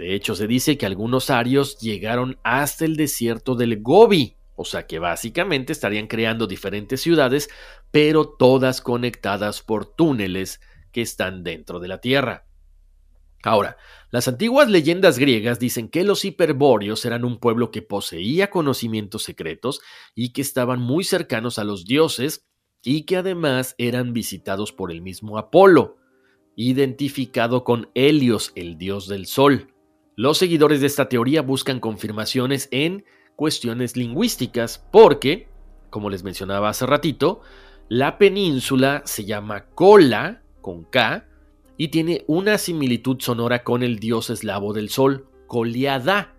de 0.00 0.14
hecho, 0.14 0.34
se 0.34 0.46
dice 0.46 0.78
que 0.78 0.86
algunos 0.86 1.28
arios 1.28 1.78
llegaron 1.78 2.38
hasta 2.42 2.86
el 2.86 2.96
desierto 2.96 3.54
del 3.54 3.82
Gobi, 3.82 4.38
o 4.56 4.64
sea 4.64 4.86
que 4.86 4.98
básicamente 4.98 5.74
estarían 5.74 6.06
creando 6.06 6.46
diferentes 6.46 7.02
ciudades, 7.02 7.50
pero 7.90 8.26
todas 8.26 8.80
conectadas 8.80 9.60
por 9.60 9.84
túneles 9.84 10.62
que 10.90 11.02
están 11.02 11.44
dentro 11.44 11.80
de 11.80 11.88
la 11.88 12.00
Tierra. 12.00 12.46
Ahora, 13.42 13.76
las 14.10 14.26
antiguas 14.26 14.70
leyendas 14.70 15.18
griegas 15.18 15.58
dicen 15.58 15.90
que 15.90 16.02
los 16.02 16.24
hiperbóreos 16.24 17.04
eran 17.04 17.26
un 17.26 17.38
pueblo 17.38 17.70
que 17.70 17.82
poseía 17.82 18.48
conocimientos 18.48 19.22
secretos 19.22 19.82
y 20.14 20.32
que 20.32 20.40
estaban 20.40 20.80
muy 20.80 21.04
cercanos 21.04 21.58
a 21.58 21.64
los 21.64 21.84
dioses 21.84 22.46
y 22.82 23.02
que 23.02 23.18
además 23.18 23.74
eran 23.76 24.14
visitados 24.14 24.72
por 24.72 24.92
el 24.92 25.02
mismo 25.02 25.36
Apolo, 25.36 25.98
identificado 26.56 27.64
con 27.64 27.90
Helios, 27.94 28.52
el 28.54 28.78
dios 28.78 29.08
del 29.08 29.26
sol. 29.26 29.69
Los 30.20 30.36
seguidores 30.36 30.82
de 30.82 30.86
esta 30.86 31.08
teoría 31.08 31.40
buscan 31.40 31.80
confirmaciones 31.80 32.68
en 32.72 33.06
cuestiones 33.36 33.96
lingüísticas 33.96 34.86
porque, 34.92 35.48
como 35.88 36.10
les 36.10 36.24
mencionaba 36.24 36.68
hace 36.68 36.84
ratito, 36.84 37.40
la 37.88 38.18
península 38.18 39.00
se 39.06 39.24
llama 39.24 39.64
Kola, 39.74 40.42
con 40.60 40.84
K, 40.84 41.26
y 41.78 41.88
tiene 41.88 42.24
una 42.26 42.58
similitud 42.58 43.18
sonora 43.18 43.64
con 43.64 43.82
el 43.82 43.98
dios 43.98 44.28
eslavo 44.28 44.74
del 44.74 44.90
sol, 44.90 45.26
Koliada. 45.46 46.34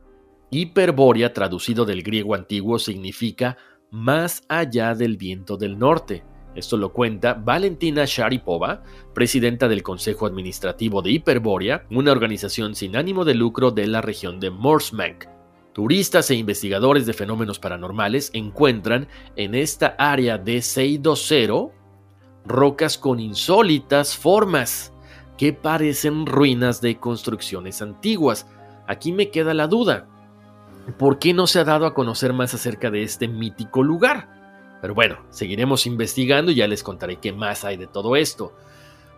Hiperbórea, 0.51 1.33
traducido 1.33 1.83
del 1.83 2.03
griego 2.03 2.35
antiguo, 2.35 2.77
significa 2.77 3.57
más 3.89 4.43
allá 4.47 4.93
del 4.93 5.17
viento 5.17 5.57
del 5.57 5.79
norte. 5.79 6.23
Esto 6.55 6.75
lo 6.75 6.91
cuenta 6.91 7.33
Valentina 7.33 8.03
Sharipova, 8.05 8.83
presidenta 9.13 9.67
del 9.67 9.83
Consejo 9.83 10.25
Administrativo 10.25 11.01
de 11.01 11.11
Hiperbórea, 11.11 11.85
una 11.89 12.11
organización 12.11 12.75
sin 12.75 12.95
ánimo 12.97 13.23
de 13.23 13.35
lucro 13.35 13.71
de 13.71 13.87
la 13.87 14.01
región 14.01 14.39
de 14.39 14.49
Morsmank. 14.49 15.25
Turistas 15.73 16.29
e 16.29 16.35
investigadores 16.35 17.05
de 17.05 17.13
fenómenos 17.13 17.57
paranormales 17.59 18.31
encuentran 18.33 19.07
en 19.37 19.55
esta 19.55 19.95
área 19.97 20.37
de 20.37 20.61
Seido 20.61 21.15
Cero 21.15 21.71
rocas 22.45 22.97
con 22.97 23.19
insólitas 23.19 24.17
formas 24.17 24.91
que 25.37 25.53
parecen 25.53 26.25
ruinas 26.25 26.81
de 26.81 26.97
construcciones 26.97 27.81
antiguas. 27.81 28.47
Aquí 28.87 29.13
me 29.13 29.29
queda 29.29 29.53
la 29.53 29.67
duda. 29.67 30.07
¿Por 30.97 31.19
qué 31.19 31.33
no 31.33 31.47
se 31.47 31.59
ha 31.59 31.63
dado 31.63 31.85
a 31.85 31.93
conocer 31.93 32.33
más 32.33 32.53
acerca 32.53 32.91
de 32.91 33.03
este 33.03 33.27
mítico 33.27 33.83
lugar? 33.83 34.40
Pero 34.81 34.95
bueno, 34.95 35.25
seguiremos 35.29 35.85
investigando 35.85 36.51
y 36.51 36.55
ya 36.55 36.67
les 36.67 36.83
contaré 36.83 37.17
qué 37.17 37.31
más 37.31 37.63
hay 37.63 37.77
de 37.77 37.87
todo 37.87 38.15
esto. 38.15 38.53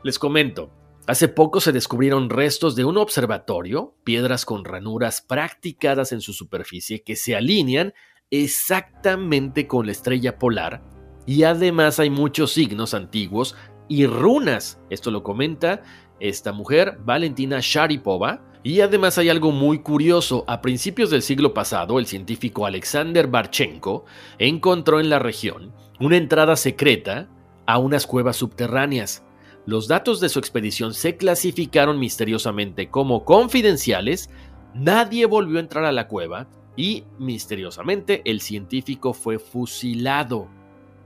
Les 0.04 0.20
comento, 0.20 0.70
hace 1.08 1.30
poco 1.30 1.62
se 1.62 1.72
descubrieron 1.72 2.30
restos 2.30 2.76
de 2.76 2.86
un 2.86 2.98
observatorio, 2.98 3.96
piedras 4.04 4.46
con 4.46 4.66
ranuras 4.66 5.22
practicadas 5.22 6.12
en 6.12 6.22
su 6.22 6.34
superficie 6.34 7.04
que 7.04 7.16
se 7.16 7.36
alinean 7.36 7.94
exactamente 8.30 9.68
con 9.68 9.86
la 9.86 9.94
estrella 9.94 10.38
polar 10.38 10.84
y 11.26 11.44
además 11.44 12.00
hay 12.00 12.10
muchos 12.10 12.52
signos 12.52 12.94
antiguos 12.94 13.56
y 13.88 14.06
runas. 14.06 14.80
Esto 14.90 15.12
lo 15.12 15.24
comenta 15.24 15.82
esta 16.20 16.52
mujer, 16.52 16.98
Valentina 17.04 17.60
Sharipova, 17.62 18.42
y 18.64 18.80
además 18.80 19.18
hay 19.18 19.30
algo 19.30 19.52
muy 19.52 19.80
curioso. 19.80 20.46
A 20.48 20.62
principios 20.62 21.10
del 21.10 21.22
siglo 21.22 21.54
pasado, 21.54 22.00
el 22.00 22.06
científico 22.06 22.66
Alexander 22.66 23.28
Barchenko 23.28 24.06
encontró 24.40 25.02
en 25.02 25.10
la 25.10 25.20
región 25.20 25.74
una 26.00 26.18
entrada 26.18 26.56
secreta 26.56 27.28
a 27.66 27.78
unas 27.78 28.08
cuevas 28.08 28.38
subterráneas. 28.38 29.26
Los 29.66 29.88
datos 29.88 30.20
de 30.20 30.30
su 30.30 30.40
expedición 30.40 30.94
se 30.94 31.18
clasificaron 31.18 32.00
misteriosamente 32.00 32.90
como 32.90 33.26
confidenciales, 33.26 34.30
nadie 34.74 35.26
volvió 35.26 35.58
a 35.58 35.62
entrar 35.62 35.86
a 35.86 35.92
la 35.92 36.08
cueva 36.08 36.48
y, 36.76 37.04
misteriosamente, 37.20 38.22
el 38.26 38.42
científico 38.42 39.14
fue 39.14 39.40
fusilado. 39.40 40.48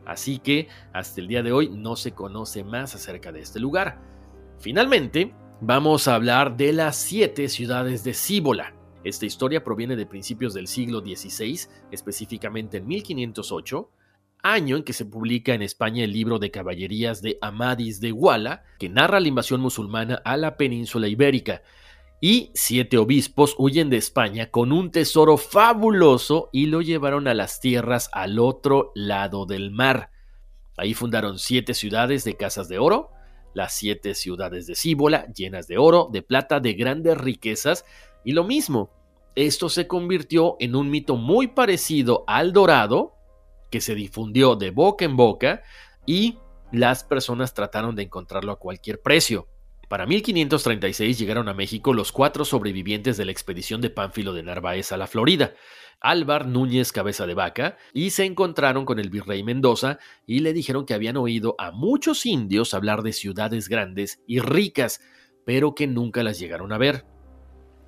Así 0.05 0.39
que, 0.39 0.69
hasta 0.93 1.21
el 1.21 1.27
día 1.27 1.43
de 1.43 1.51
hoy, 1.51 1.69
no 1.69 1.95
se 1.95 2.13
conoce 2.13 2.63
más 2.63 2.95
acerca 2.95 3.31
de 3.31 3.41
este 3.41 3.59
lugar. 3.59 3.99
Finalmente, 4.59 5.33
Vamos 5.59 6.07
a 6.07 6.13
hablar 6.13 6.55
de 6.55 6.71
las 6.71 6.97
siete 6.97 7.49
ciudades 7.49 8.03
de 8.03 8.13
Cíbola. 8.13 8.75
Esta 9.03 9.25
historia 9.25 9.63
proviene 9.63 9.95
de 9.95 10.05
principios 10.05 10.53
del 10.53 10.67
siglo 10.67 10.99
XVI, 10.99 11.61
específicamente 11.91 12.77
en 12.77 12.85
1508, 12.85 13.89
año 14.43 14.77
en 14.77 14.83
que 14.83 14.93
se 14.93 15.05
publica 15.05 15.55
en 15.55 15.63
España 15.63 16.03
el 16.03 16.13
libro 16.13 16.37
de 16.37 16.51
caballerías 16.51 17.23
de 17.23 17.39
Amadis 17.41 17.99
de 17.99 18.11
Guala, 18.11 18.65
que 18.77 18.87
narra 18.87 19.19
la 19.19 19.29
invasión 19.29 19.59
musulmana 19.59 20.21
a 20.23 20.37
la 20.37 20.57
península 20.57 21.07
ibérica. 21.07 21.63
y 22.21 22.51
siete 22.53 22.97
obispos 22.97 23.55
huyen 23.57 23.89
de 23.89 23.97
España 23.97 24.51
con 24.51 24.71
un 24.71 24.91
tesoro 24.91 25.37
fabuloso 25.37 26.49
y 26.51 26.67
lo 26.67 26.81
llevaron 26.81 27.27
a 27.27 27.33
las 27.33 27.59
tierras 27.59 28.09
al 28.13 28.37
otro 28.39 28.91
lado 28.93 29.47
del 29.47 29.71
mar. 29.71 30.11
Ahí 30.77 30.93
fundaron 30.93 31.39
siete 31.39 31.73
ciudades 31.73 32.23
de 32.23 32.35
casas 32.35 32.69
de 32.69 32.79
oro, 32.79 33.11
las 33.53 33.73
siete 33.73 34.13
ciudades 34.13 34.67
de 34.67 34.75
Cíbola, 34.75 35.27
llenas 35.33 35.67
de 35.67 35.77
oro, 35.77 36.09
de 36.11 36.21
plata, 36.21 36.59
de 36.59 36.73
grandes 36.73 37.17
riquezas, 37.17 37.85
y 38.23 38.33
lo 38.33 38.43
mismo, 38.43 38.91
esto 39.35 39.69
se 39.69 39.87
convirtió 39.87 40.57
en 40.59 40.75
un 40.75 40.89
mito 40.89 41.15
muy 41.15 41.47
parecido 41.47 42.23
al 42.27 42.53
dorado, 42.53 43.13
que 43.69 43.81
se 43.81 43.95
difundió 43.95 44.55
de 44.55 44.71
boca 44.71 45.05
en 45.05 45.15
boca, 45.15 45.63
y 46.05 46.39
las 46.71 47.03
personas 47.03 47.53
trataron 47.53 47.95
de 47.95 48.03
encontrarlo 48.03 48.51
a 48.51 48.59
cualquier 48.59 49.01
precio. 49.01 49.47
Para 49.87 50.05
1536 50.05 51.17
llegaron 51.17 51.47
a 51.47 51.53
México 51.53 51.93
los 51.93 52.11
cuatro 52.11 52.43
sobrevivientes 52.43 53.15
de 53.15 53.23
la 53.23 53.31
expedición 53.31 53.79
de 53.79 53.89
Pánfilo 53.89 54.33
de 54.33 54.43
Narváez 54.43 54.91
a 54.91 54.97
la 54.97 55.07
Florida, 55.07 55.53
Álvar 56.01 56.45
Núñez 56.45 56.91
Cabeza 56.91 57.25
de 57.25 57.33
Vaca, 57.33 57.77
y 57.93 58.09
se 58.09 58.25
encontraron 58.25 58.83
con 58.83 58.99
el 58.99 59.09
virrey 59.09 59.43
Mendoza 59.43 59.97
y 60.25 60.39
le 60.39 60.51
dijeron 60.51 60.85
que 60.85 60.93
habían 60.93 61.15
oído 61.15 61.55
a 61.57 61.71
muchos 61.71 62.25
indios 62.25 62.73
hablar 62.73 63.01
de 63.01 63.13
ciudades 63.13 63.69
grandes 63.69 64.21
y 64.27 64.39
ricas, 64.39 64.99
pero 65.45 65.73
que 65.73 65.87
nunca 65.87 66.21
las 66.21 66.37
llegaron 66.37 66.73
a 66.73 66.77
ver. 66.77 67.05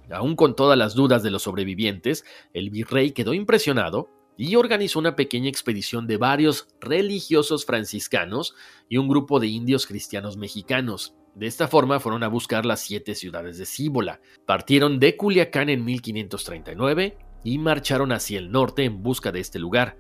Aún 0.10 0.38
con 0.38 0.56
todas 0.56 0.78
las 0.78 0.96
dudas 0.96 1.22
de 1.22 1.32
los 1.32 1.44
sobrevivientes, 1.44 2.24
el 2.54 2.70
virrey 2.70 3.12
quedó 3.12 3.34
impresionado 3.34 4.10
y 4.38 4.56
organizó 4.56 5.00
una 5.00 5.18
pequeña 5.18 5.50
expedición 5.50 6.08
de 6.08 6.16
varios 6.16 6.70
religiosos 6.80 7.66
franciscanos 7.66 8.56
y 8.88 8.96
un 8.96 9.10
grupo 9.10 9.42
de 9.42 9.48
indios 9.48 9.86
cristianos 9.86 10.38
mexicanos. 10.38 11.19
De 11.36 11.48
esta 11.48 11.68
forma 11.68 12.00
fueron 12.00 12.24
a 12.24 12.28
buscar 12.28 12.66
las 12.66 12.82
siete 12.82 13.16
ciudades 13.16 13.58
de 13.58 13.66
Cíbola. 13.66 14.20
Partieron 14.46 15.00
de 15.00 15.16
Culiacán 15.16 15.70
en 15.70 15.86
1539 15.86 17.18
y 17.44 17.58
marcharon 17.58 18.12
hacia 18.12 18.40
el 18.40 18.52
norte 18.52 18.84
en 18.84 19.02
busca 19.02 19.32
de 19.32 19.40
este 19.40 19.60
lugar. 19.60 19.98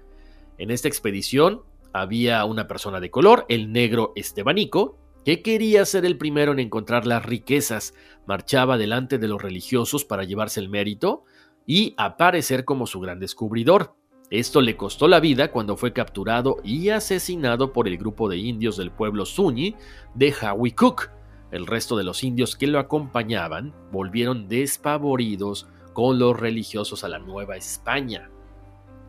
En 0.57 0.71
esta 0.71 0.87
expedición 0.87 1.61
había 1.93 2.43
una 2.45 2.67
persona 2.67 2.99
de 2.99 3.09
color, 3.09 3.45
el 3.49 3.71
negro 3.71 4.11
Estebanico, 4.15 4.97
que 5.25 5.41
quería 5.41 5.85
ser 5.85 6.05
el 6.05 6.17
primero 6.17 6.51
en 6.51 6.59
encontrar 6.59 7.05
las 7.05 7.25
riquezas, 7.25 7.93
marchaba 8.25 8.77
delante 8.77 9.17
de 9.17 9.27
los 9.27 9.41
religiosos 9.41 10.05
para 10.05 10.23
llevarse 10.23 10.59
el 10.59 10.69
mérito 10.69 11.23
y 11.65 11.93
aparecer 11.97 12.65
como 12.65 12.87
su 12.87 12.99
gran 12.99 13.19
descubridor. 13.19 13.95
Esto 14.29 14.61
le 14.61 14.77
costó 14.77 15.07
la 15.07 15.19
vida 15.19 15.51
cuando 15.51 15.75
fue 15.75 15.91
capturado 15.91 16.57
y 16.63 16.89
asesinado 16.89 17.73
por 17.73 17.87
el 17.87 17.97
grupo 17.97 18.29
de 18.29 18.37
indios 18.37 18.77
del 18.77 18.91
pueblo 18.91 19.25
Zuni 19.25 19.75
de 20.13 20.33
Cook. 20.75 21.09
El 21.51 21.65
resto 21.65 21.97
de 21.97 22.03
los 22.03 22.23
indios 22.23 22.55
que 22.55 22.67
lo 22.67 22.79
acompañaban 22.79 23.73
volvieron 23.91 24.47
despavoridos 24.47 25.67
con 25.93 26.19
los 26.19 26.39
religiosos 26.39 27.03
a 27.03 27.09
la 27.09 27.19
Nueva 27.19 27.55
España. 27.55 28.29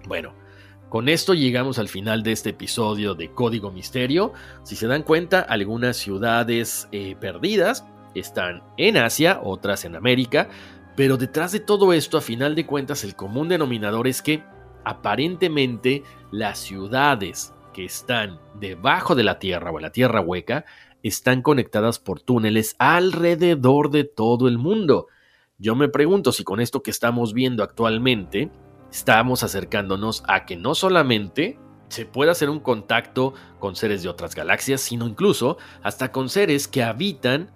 Bueno, 0.07 0.33
con 0.89 1.09
esto 1.09 1.35
llegamos 1.35 1.79
al 1.79 1.89
final 1.89 2.23
de 2.23 2.33
este 2.33 2.51
episodio 2.51 3.15
de 3.15 3.31
Código 3.31 3.71
Misterio. 3.71 4.33
Si 4.65 4.75
se 4.75 4.87
dan 4.87 5.03
cuenta, 5.03 5.41
algunas 5.41 5.97
ciudades 5.97 6.89
eh, 6.91 7.15
perdidas 7.21 7.85
están 8.15 8.63
en 8.77 8.97
Asia, 8.97 9.41
otras 9.43 9.85
en 9.85 9.95
América, 9.95 10.49
pero 10.97 11.17
detrás 11.17 11.53
de 11.53 11.61
todo 11.61 11.93
esto, 11.93 12.19
a 12.19 12.21
final 12.21 12.55
de 12.55 12.67
cuentas, 12.67 13.05
el 13.05 13.15
común 13.15 13.49
denominador 13.49 14.09
es 14.09 14.21
que 14.21 14.43
aparentemente 14.85 16.03
las 16.33 16.59
ciudades 16.59 17.55
que 17.73 17.85
están 17.85 18.41
debajo 18.55 19.15
de 19.15 19.23
la 19.23 19.39
Tierra 19.39 19.71
o 19.71 19.79
en 19.79 19.83
la 19.83 19.93
Tierra 19.93 20.21
hueca 20.21 20.65
están 21.03 21.43
conectadas 21.43 21.99
por 21.99 22.21
túneles 22.21 22.77
alrededor 22.79 23.91
de 23.91 24.05
todo 24.05 24.49
el 24.49 24.59
mundo. 24.59 25.07
Yo 25.59 25.75
me 25.75 25.89
pregunto 25.89 26.33
si 26.33 26.45
con 26.45 26.61
esto 26.61 26.83
que 26.83 26.91
estamos 26.91 27.35
viendo 27.35 27.63
actualmente 27.63 28.51
estamos 28.91 29.43
acercándonos 29.43 30.23
a 30.27 30.47
que 30.47 30.57
no 30.57 30.75
solamente 30.75 31.59
se 31.89 32.07
pueda 32.07 32.33
hacer 32.33 32.51
un 32.51 32.61
contacto 32.61 33.35
con 33.59 33.77
seres 33.77 34.03
de 34.03 34.09
otras 34.09 34.35
galaxias, 34.35 34.81
sino 34.81 35.07
incluso 35.07 35.59
hasta 35.83 36.13
con 36.13 36.29
seres 36.29 36.69
que 36.69 36.83
habitan 36.83 37.51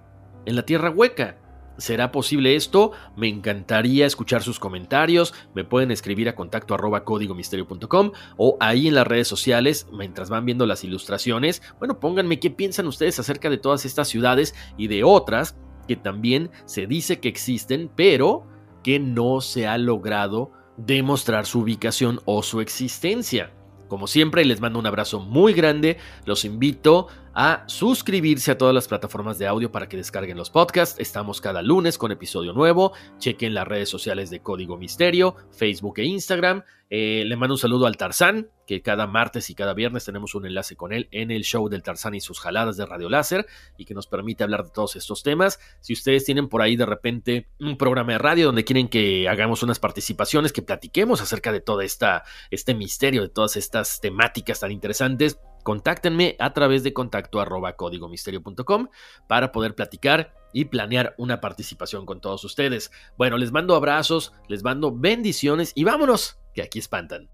en 0.45 0.57
la 0.57 0.67
Tierra 0.67 0.91
hueca. 0.91 1.39
¿Será 1.77 2.13
posible 2.13 2.55
esto? 2.55 2.93
Me 3.17 3.29
encantaría 3.29 4.07
escuchar 4.07 4.43
sus 4.43 4.61
comentarios. 4.61 5.35
Me 5.55 5.65
pueden 5.65 5.91
escribir 5.91 6.29
a 6.29 6.37
contacto 6.37 6.75
arroba 6.75 7.05
códigomisterio.com 7.05 8.13
o 8.37 8.57
ahí 8.61 8.89
en 8.89 8.95
las 8.95 9.07
redes 9.07 9.29
sociales, 9.29 9.89
mientras 9.93 10.31
van 10.31 10.45
viendo 10.45 10.67
las 10.67 10.85
ilustraciones. 10.85 11.63
Bueno, 11.79 11.99
pónganme 11.99 12.39
qué 12.39 12.51
piensan 12.51 12.87
ustedes 12.87 13.19
acerca 13.19 13.51
de 13.51 13.59
todas 13.59 13.85
estas 13.85 14.09
ciudades 14.09 14.55
y 14.77 14.87
de 14.87 15.05
otras 15.05 15.57
que 15.89 15.97
también 15.97 16.51
se 16.65 16.87
dice 16.87 17.21
que 17.21 17.29
existen, 17.29 17.91
pero 17.95 18.47
que 18.83 19.01
no 19.01 19.41
se 19.41 19.67
ha 19.67 19.77
logrado 19.79 20.53
demostrar 20.77 21.47
su 21.47 21.61
ubicación 21.61 22.21
o 22.25 22.43
su 22.43 22.61
existencia. 22.61 23.53
Como 23.89 24.07
siempre, 24.07 24.45
les 24.45 24.61
mando 24.61 24.79
un 24.79 24.87
abrazo 24.87 25.21
muy 25.21 25.53
grande. 25.53 25.99
Los 26.25 26.45
invito 26.45 27.09
a 27.35 27.65
suscribirse 27.67 28.53
a 28.53 28.59
todas 28.59 28.75
las 28.75 28.89
plataformas 28.89 29.39
de 29.39 29.47
audio 29.47 29.73
para 29.73 29.89
que 29.89 29.97
descarguen 29.97 30.37
los 30.37 30.51
podcasts. 30.51 30.99
Estamos 31.01 31.41
cada 31.41 31.63
lunes 31.63 31.99
con 31.99 32.13
episodio 32.13 32.53
nuevo. 32.53 32.93
Chequen 33.19 33.55
las 33.55 33.67
redes 33.67 33.89
sociales 33.89 34.31
de 34.31 34.41
Código 34.41 34.77
Misterio, 34.77 35.37
Facebook 35.51 35.99
e 35.99 36.05
Instagram. 36.05 36.63
Eh, 36.91 37.25
le 37.27 37.37
mando 37.37 37.55
un 37.55 37.59
saludo 37.59 37.87
al 37.87 37.97
Tarzán, 37.97 38.51
que 38.67 38.81
cada 38.81 39.07
martes 39.09 39.51
y 39.51 39.55
cada 39.55 39.75
viernes 39.75 40.05
tenemos 40.05 40.35
un 40.37 40.47
enlace 40.47 40.77
con 40.77 40.93
él 40.93 41.09
en 41.11 41.31
el 41.31 41.43
show 41.43 41.69
del 41.69 41.83
Tarzán 41.83 42.15
y 42.15 42.21
sus 42.21 42.39
jaladas 42.39 42.77
de 42.77 42.87
Radio 42.87 43.09
Láser 43.09 43.47
y 43.77 43.85
que 43.85 43.95
nos 43.95 44.07
permite 44.07 44.45
hablar 44.45 44.65
de 44.65 44.71
todos 44.71 44.95
estos 44.95 45.23
temas. 45.23 45.59
Si 45.81 45.93
ustedes 45.93 46.25
tienen 46.25 46.49
por 46.49 46.63
ahí 46.63 46.77
de 46.77 46.87
repente 46.87 47.49
un 47.59 47.77
programa 47.77 48.13
de 48.13 48.19
radio 48.19 48.47
donde 48.47 48.65
quieren 48.65 48.89
que 48.89 49.29
hagamos 49.29 49.63
unas 49.65 49.81
participaciones, 49.81 50.53
que 50.53 50.63
platiquemos 50.63 51.21
acerca 51.21 51.51
de 51.51 51.61
todo 51.61 51.81
esta, 51.81 52.23
este 52.51 52.75
misterio, 52.75 53.23
de 53.23 53.29
todas 53.29 53.57
estas 53.57 54.01
temáticas 54.01 54.61
tan 54.61 54.71
interesantes, 54.71 55.41
contáctenme 55.65 56.37
a 56.39 56.53
través 56.53 56.85
de 56.85 56.93
contacto 56.93 57.41
arroba 57.41 57.75
códigomisterio.com 57.75 58.89
para 59.27 59.51
poder 59.51 59.75
platicar 59.75 60.33
y 60.53 60.67
planear 60.67 61.17
una 61.19 61.41
participación 61.41 62.07
con 62.07 62.21
todos 62.21 62.45
ustedes. 62.45 62.93
Bueno, 63.19 63.37
les 63.37 63.51
mando 63.51 63.75
abrazos, 63.75 64.33
les 64.47 64.63
mando 64.63 64.97
bendiciones 64.97 65.73
y 65.75 65.83
vámonos, 65.83 66.39
que 66.55 66.63
aquí 66.63 66.79
espantan. 66.79 67.34